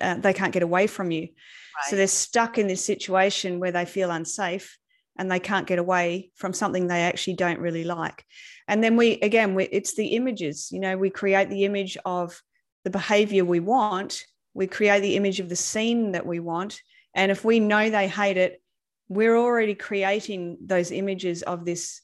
[0.00, 1.22] uh, they can't get away from you.
[1.22, 1.90] Right.
[1.90, 4.76] So they're stuck in this situation where they feel unsafe
[5.18, 8.24] and they can't get away from something they actually don't really like
[8.68, 12.40] and then we again we, it's the images you know we create the image of
[12.84, 16.80] the behavior we want we create the image of the scene that we want
[17.14, 18.60] and if we know they hate it
[19.08, 22.00] we're already creating those images of this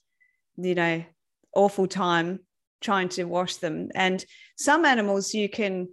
[0.56, 1.02] you know
[1.54, 2.40] awful time
[2.80, 3.90] trying to wash them.
[3.94, 4.24] And
[4.56, 5.88] some animals you can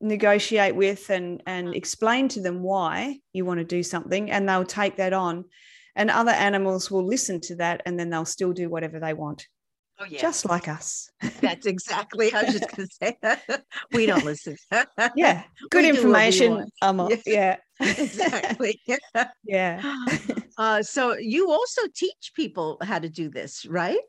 [0.00, 4.64] negotiate with and and explain to them why you want to do something and they'll
[4.64, 5.44] take that on.
[5.94, 9.46] And other animals will listen to that and then they'll still do whatever they want.
[9.98, 10.20] Oh, yeah.
[10.20, 11.10] just like us.
[11.40, 13.16] That's exactly i was just going to say
[13.92, 14.56] we don't listen.
[15.14, 16.66] Yeah good we information.
[16.82, 17.56] um, yeah.
[17.80, 18.80] Exactly.
[19.44, 19.82] Yeah.
[20.58, 24.00] Uh, so you also teach people how to do this right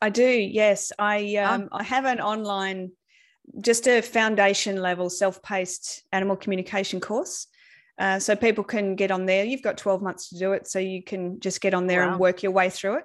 [0.00, 2.90] i do yes i um, um, i have an online
[3.60, 7.46] just a foundation level self-paced animal communication course
[7.98, 9.44] uh, so people can get on there.
[9.44, 10.68] You've got 12 months to do it.
[10.68, 12.12] So you can just get on there wow.
[12.12, 13.04] and work your way through it.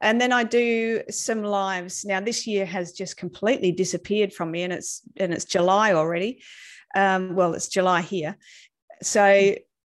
[0.00, 2.04] And then I do some lives.
[2.04, 6.42] Now this year has just completely disappeared from me and it's and it's July already.
[6.94, 8.36] Um, well, it's July here.
[9.02, 9.54] So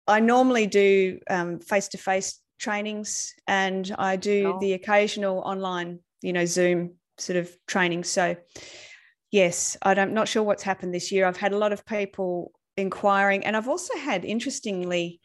[0.09, 1.21] I normally do
[1.65, 4.61] face to face trainings and I do oh.
[4.61, 8.05] the occasional online, you know, Zoom sort of training.
[8.05, 8.37] So
[9.31, 11.27] yes, I'm not sure what's happened this year.
[11.27, 13.45] I've had a lot of people inquiring.
[13.45, 15.21] And I've also had, interestingly,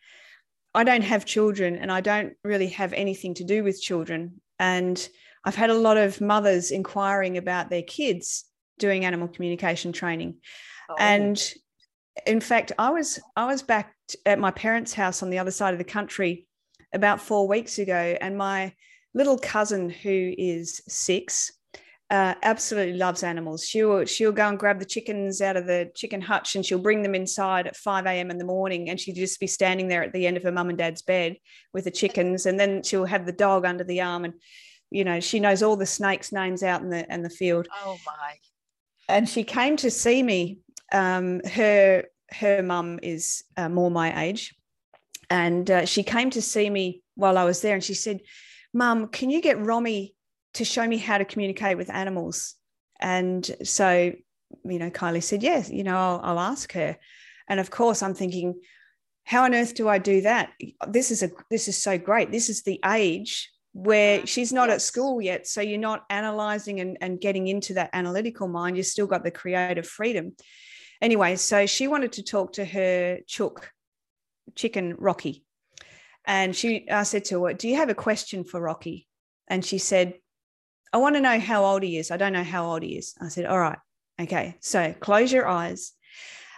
[0.74, 4.42] I don't have children and I don't really have anything to do with children.
[4.60, 5.08] And
[5.44, 8.46] I've had a lot of mothers inquiring about their kids
[8.80, 10.38] doing animal communication training.
[10.90, 10.96] Oh.
[11.00, 11.42] And
[12.26, 13.94] in fact, I was I was back
[14.26, 16.48] at my parents' house on the other side of the country
[16.94, 18.74] about four weeks ago, and my
[19.14, 21.52] little cousin who is six
[22.10, 23.66] uh, absolutely loves animals.
[23.66, 27.02] She'll she'll go and grab the chickens out of the chicken hutch and she'll bring
[27.02, 28.32] them inside at 5 a.m.
[28.32, 30.70] in the morning and she'd just be standing there at the end of her mum
[30.70, 31.36] and dad's bed
[31.74, 34.36] with the chickens and then she'll have the dog under the arm and
[34.90, 37.68] you know she knows all the snakes names out in the in the field.
[37.84, 38.36] Oh my.
[39.10, 40.60] And she came to see me
[40.92, 44.56] um, her her mum is uh, more my age,
[45.30, 48.22] and uh, she came to see me while I was there, and she said,
[48.74, 50.16] "Mum, can you get Rommie
[50.54, 52.56] to show me how to communicate with animals?"
[53.00, 54.14] And so,
[54.66, 56.98] you know, Kylie said, "Yes, you know, I'll, I'll ask her."
[57.48, 58.60] And of course, I'm thinking,
[59.28, 60.52] how on earth do I do that?
[60.88, 62.32] This is a this is so great.
[62.32, 65.48] This is the age where she's not at school yet.
[65.48, 68.78] So you're not analyzing and, and getting into that analytical mind.
[68.78, 70.36] You've still got the creative freedom.
[71.02, 73.72] Anyway, so she wanted to talk to her chook,
[74.56, 75.44] chicken Rocky.
[76.28, 79.08] And she I said to her, Do you have a question for Rocky?
[79.48, 80.14] And she said,
[80.94, 82.12] I want to know how old he is.
[82.12, 83.16] I don't know how old he is.
[83.20, 83.80] I said, All right.
[84.22, 84.58] Okay.
[84.60, 85.94] So close your eyes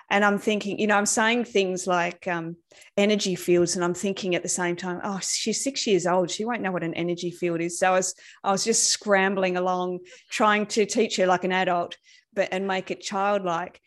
[0.09, 2.55] and i'm thinking you know i'm saying things like um,
[2.97, 6.45] energy fields and i'm thinking at the same time oh she's six years old she
[6.45, 9.99] won't know what an energy field is so i was i was just scrambling along
[10.29, 11.97] trying to teach her like an adult
[12.33, 13.79] but and make it childlike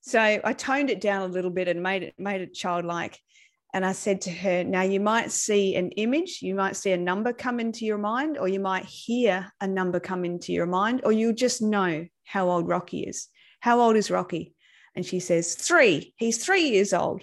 [0.00, 3.18] so i toned it down a little bit and made it made it childlike
[3.76, 6.96] and i said to her now you might see an image you might see a
[6.96, 11.02] number come into your mind or you might hear a number come into your mind
[11.04, 13.28] or you'll just know how old rocky is
[13.60, 14.54] how old is rocky
[14.96, 16.14] and she says, Three.
[16.16, 17.22] He's three years old.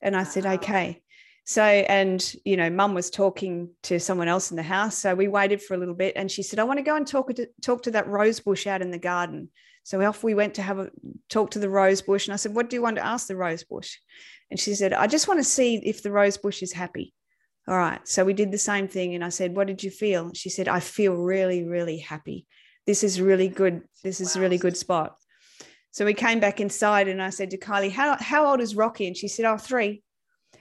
[0.00, 1.02] And I said, Okay.
[1.44, 4.98] So, and, you know, mum was talking to someone else in the house.
[4.98, 7.06] So we waited for a little bit and she said, I want to go and
[7.06, 9.50] talk to, talk to that rose bush out in the garden.
[9.84, 10.90] So off we went to have a
[11.28, 12.26] talk to the rose bush.
[12.26, 13.98] And I said, What do you want to ask the rose bush?
[14.50, 17.12] And she said, I just want to see if the rose bush is happy.
[17.68, 18.06] All right.
[18.06, 19.14] So we did the same thing.
[19.14, 20.30] And I said, What did you feel?
[20.34, 22.46] She said, I feel really, really happy.
[22.86, 23.82] This is really good.
[24.04, 24.42] This is wow.
[24.42, 25.16] really good spot.
[25.96, 29.06] So we came back inside and I said to Kylie, how, how old is Rocky?
[29.06, 30.02] And she said, oh, three.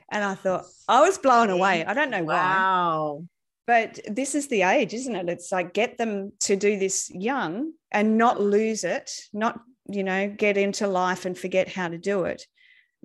[0.10, 1.84] And I thought, I was blown away.
[1.84, 2.36] I don't know why.
[2.36, 3.26] Wow.
[3.68, 5.28] But this is the age, isn't it?
[5.28, 9.60] It's like get them to do this young and not lose it, not,
[9.90, 12.44] you know, get into life and forget how to do it.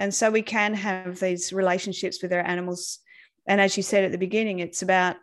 [0.00, 3.00] And so we can have these relationships with our animals.
[3.46, 5.16] And as you said at the beginning, it's about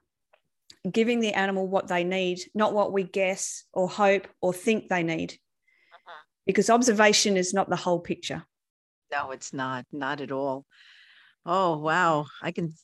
[0.89, 5.01] giving the animal what they need, not what we guess or hope or think they
[5.01, 6.23] need uh-huh.
[6.45, 8.45] because observation is not the whole picture.
[9.11, 10.63] No, it's not, not at all.
[11.43, 12.27] Oh, wow.
[12.43, 12.75] I can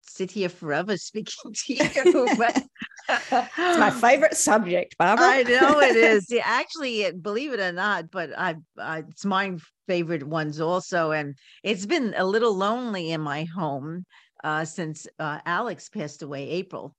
[0.00, 2.34] sit here forever speaking to you.
[2.38, 2.62] But
[3.08, 5.26] it's my favorite subject, Barbara.
[5.26, 6.26] I know it is.
[6.30, 11.12] Yeah, actually, believe it or not, but I, I, it's my favorite ones also.
[11.12, 14.04] And it's been a little lonely in my home
[14.42, 16.94] uh, since uh, Alex passed away, April.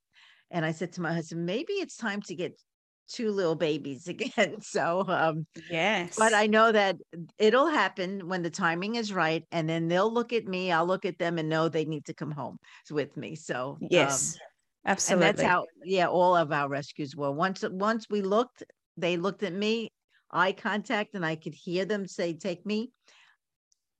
[0.51, 2.59] And I said to my husband, maybe it's time to get
[3.07, 4.61] two little babies again.
[4.61, 6.97] So, um, yes, but I know that
[7.37, 11.05] it'll happen when the timing is right, and then they'll look at me, I'll look
[11.05, 12.57] at them, and know they need to come home
[12.89, 13.35] with me.
[13.35, 14.41] So, yes, um,
[14.85, 15.27] absolutely.
[15.27, 17.31] And that's how, yeah, all of our rescues were.
[17.31, 18.63] Once, once we looked,
[18.97, 19.91] they looked at me,
[20.31, 22.91] eye contact, and I could hear them say, "Take me."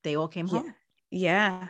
[0.03, 0.53] They all came yeah.
[0.53, 0.73] home.
[1.11, 1.67] Yeah.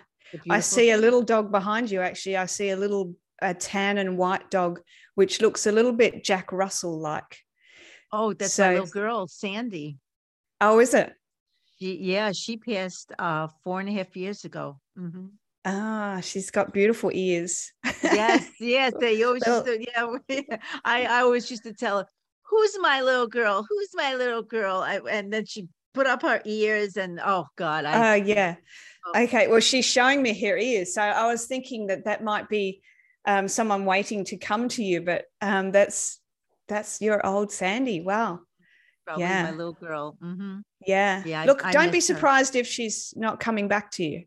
[0.49, 2.01] I see a little dog behind you.
[2.01, 4.82] Actually, I see a little a tan and white dog,
[5.16, 7.39] which looks a little bit Jack Russell like.
[8.11, 9.97] Oh, that's so, my little girl, Sandy.
[10.61, 11.13] Oh, is it?
[11.78, 14.80] She, yeah, she passed uh, four and a half years ago.
[14.97, 15.26] Mm-hmm.
[15.66, 17.72] Ah, she's got beautiful ears.
[18.03, 18.93] yes, yes.
[18.99, 19.86] They always used to,
[20.30, 20.57] yeah.
[20.86, 22.05] I, I always used to tell her,
[22.43, 23.66] "Who's my little girl?
[23.68, 27.86] Who's my little girl?" I, and then she put up her ears, and oh God,
[27.86, 27.93] I.
[27.93, 28.55] Oh uh, yeah.
[29.07, 29.24] Oh.
[29.24, 32.82] Okay, well, she's showing me her ears, so I was thinking that that might be
[33.26, 36.20] um, someone waiting to come to you, but um, that's
[36.68, 38.01] that's your old Sandy.
[38.01, 38.41] Wow.
[39.05, 39.43] Probably yeah.
[39.43, 40.18] my little girl.
[40.22, 40.59] Mm-hmm.
[40.86, 41.24] Yeah.
[41.26, 41.43] Yeah.
[41.45, 42.61] Look, I don't be surprised her.
[42.61, 44.24] if she's not coming back to you.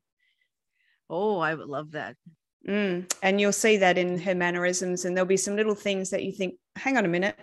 [1.10, 2.16] Oh, I would love that.
[2.66, 3.10] Mm.
[3.22, 6.32] And you'll see that in her mannerisms, and there'll be some little things that you
[6.32, 7.38] think, hang on a minute,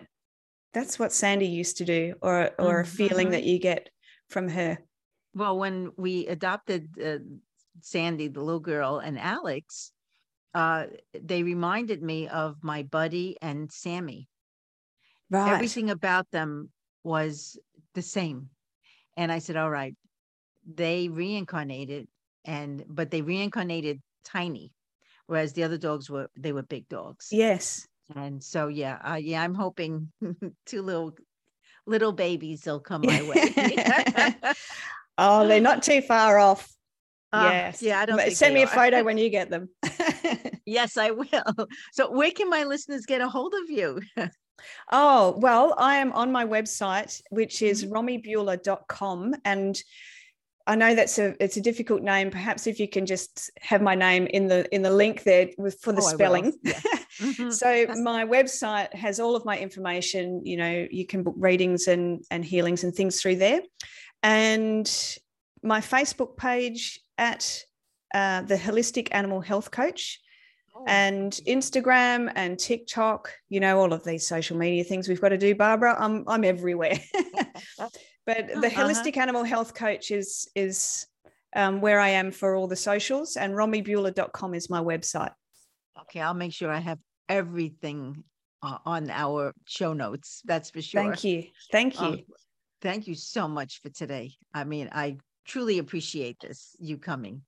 [0.73, 2.81] that's what Sandy used to do, or or mm-hmm.
[2.81, 3.89] a feeling that you get
[4.29, 4.77] from her.
[5.33, 7.17] Well, when we adopted uh,
[7.81, 9.91] Sandy, the little girl, and Alex,
[10.53, 10.85] uh,
[11.19, 14.29] they reminded me of my buddy and Sammy.
[15.29, 15.53] Right.
[15.53, 16.69] Everything about them
[17.03, 17.57] was
[17.93, 18.49] the same.
[19.17, 19.95] And I said, all right,
[20.65, 22.07] they reincarnated
[22.45, 24.71] and but they reincarnated tiny,
[25.27, 27.29] whereas the other dogs were they were big dogs.
[27.31, 27.87] Yes.
[28.15, 30.11] And so yeah, uh, yeah, I'm hoping
[30.65, 31.15] two little
[31.87, 34.53] little babies will come my way.
[35.17, 36.71] oh, they're not too far off.
[37.33, 37.81] Uh, yes.
[37.81, 39.69] Yeah, I don't send me a photo when you get them.
[40.65, 41.67] yes, I will.
[41.91, 43.99] So where can my listeners get a hold of you?
[44.91, 47.93] oh, well, I am on my website, which is mm-hmm.
[47.93, 49.35] rommiebuhler.com.
[49.43, 49.81] And
[50.67, 52.31] I know that's a it's a difficult name.
[52.31, 55.79] Perhaps if you can just have my name in the in the link there with
[55.79, 56.53] for the oh, spelling.
[56.63, 56.79] Yeah.
[57.15, 57.49] Mm-hmm.
[57.51, 60.45] so my website has all of my information.
[60.45, 63.61] You know, you can book readings and and healings and things through there,
[64.21, 64.85] and
[65.63, 67.63] my Facebook page at
[68.13, 70.19] uh, the Holistic Animal Health Coach.
[70.75, 70.83] Oh.
[70.87, 75.37] And Instagram and TikTok, you know, all of these social media things we've got to
[75.37, 75.95] do, Barbara.
[75.97, 76.99] I'm I'm everywhere.
[78.25, 78.83] But the uh-huh.
[78.83, 81.05] holistic animal health coach is is
[81.55, 85.31] um, where I am for all the socials, and rommiebuhler.com is my website.
[86.01, 86.99] Okay, I'll make sure I have
[87.29, 88.23] everything
[88.61, 90.41] uh, on our show notes.
[90.45, 91.01] That's for sure.
[91.01, 91.43] Thank you.
[91.71, 92.07] Thank you.
[92.07, 92.19] Um,
[92.81, 94.33] thank you so much for today.
[94.53, 97.41] I mean, I truly appreciate this you coming.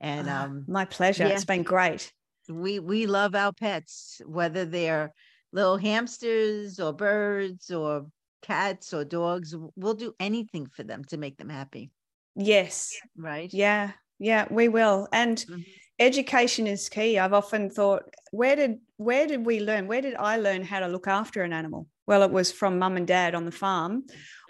[0.00, 1.26] And um, my pleasure.
[1.26, 2.12] Yeah, it's been great.
[2.48, 5.12] We we love our pets, whether they're
[5.52, 8.06] little hamsters or birds or
[8.42, 11.90] cats or dogs we'll do anything for them to make them happy.
[12.34, 12.94] Yes.
[13.16, 13.52] Right?
[13.52, 15.08] Yeah yeah we will.
[15.12, 15.60] And mm-hmm.
[15.98, 17.18] education is key.
[17.18, 20.88] I've often thought where did where did we learn where did i learn how to
[20.88, 21.88] look after an animal?
[22.06, 24.04] Well it was from mum and dad on the farm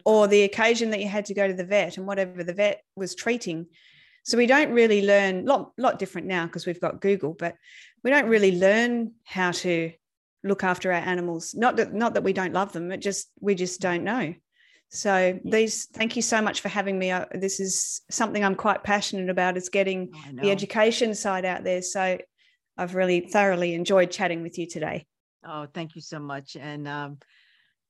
[0.04, 2.82] or the occasion that you had to go to the vet and whatever the vet
[2.94, 3.66] was treating.
[4.24, 7.54] So we don't really learn lot lot different now because we've got google but
[8.02, 9.92] we don't really learn how to
[10.44, 11.54] look after our animals.
[11.54, 14.34] Not that not that we don't love them, it just we just don't know.
[14.88, 17.12] So these, thank you so much for having me.
[17.32, 19.56] This is something I'm quite passionate about.
[19.56, 21.82] Is getting the education side out there.
[21.82, 22.18] So
[22.78, 25.06] I've really thoroughly enjoyed chatting with you today.
[25.44, 27.18] Oh, thank you so much, and um,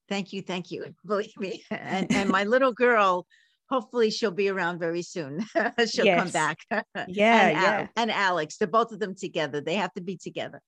[0.09, 0.95] thank you, thank you.
[1.07, 3.27] Believe me, and and my little girl.
[3.69, 5.45] Hopefully, she'll be around very soon.
[5.89, 6.21] she'll yes.
[6.21, 6.59] come back.
[7.09, 7.87] Yeah, and, yeah.
[7.97, 9.61] and Alex, they're both of them together.
[9.61, 10.61] They have to be together.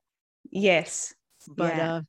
[0.50, 1.14] Yes,
[1.46, 1.94] but yeah.
[1.94, 2.00] uh,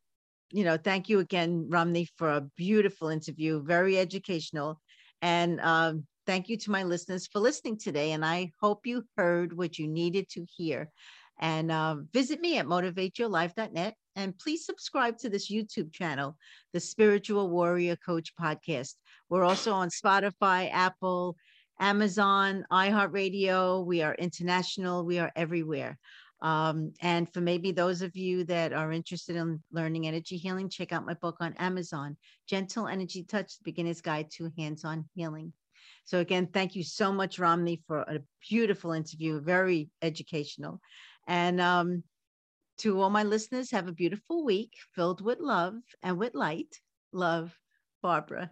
[0.51, 4.79] you know, thank you again, Rommie, for a beautiful interview, very educational.
[5.21, 8.13] And um, thank you to my listeners for listening today.
[8.13, 10.89] And I hope you heard what you needed to hear.
[11.39, 13.93] And uh, visit me at motivateyourlife.net.
[14.15, 16.35] And please subscribe to this YouTube channel,
[16.73, 18.95] the Spiritual Warrior Coach Podcast.
[19.29, 21.37] We're also on Spotify, Apple,
[21.79, 23.85] Amazon, iHeartRadio.
[23.85, 25.05] We are international.
[25.05, 25.97] We are everywhere.
[26.41, 30.93] Um, and for maybe those of you that are interested in learning energy healing, check
[30.93, 32.15] out my book on Amazon,
[32.47, 35.51] Gentle Energy Touch, Beginner's Guide to Hands-on Healing.
[36.05, 38.19] So again, thank you so much, Rommie, for a
[38.49, 40.79] beautiful interview, very educational.
[41.27, 42.03] And um,
[42.79, 46.79] to all my listeners, have a beautiful week filled with love and with light.
[47.11, 47.53] Love,
[48.01, 48.51] Barbara.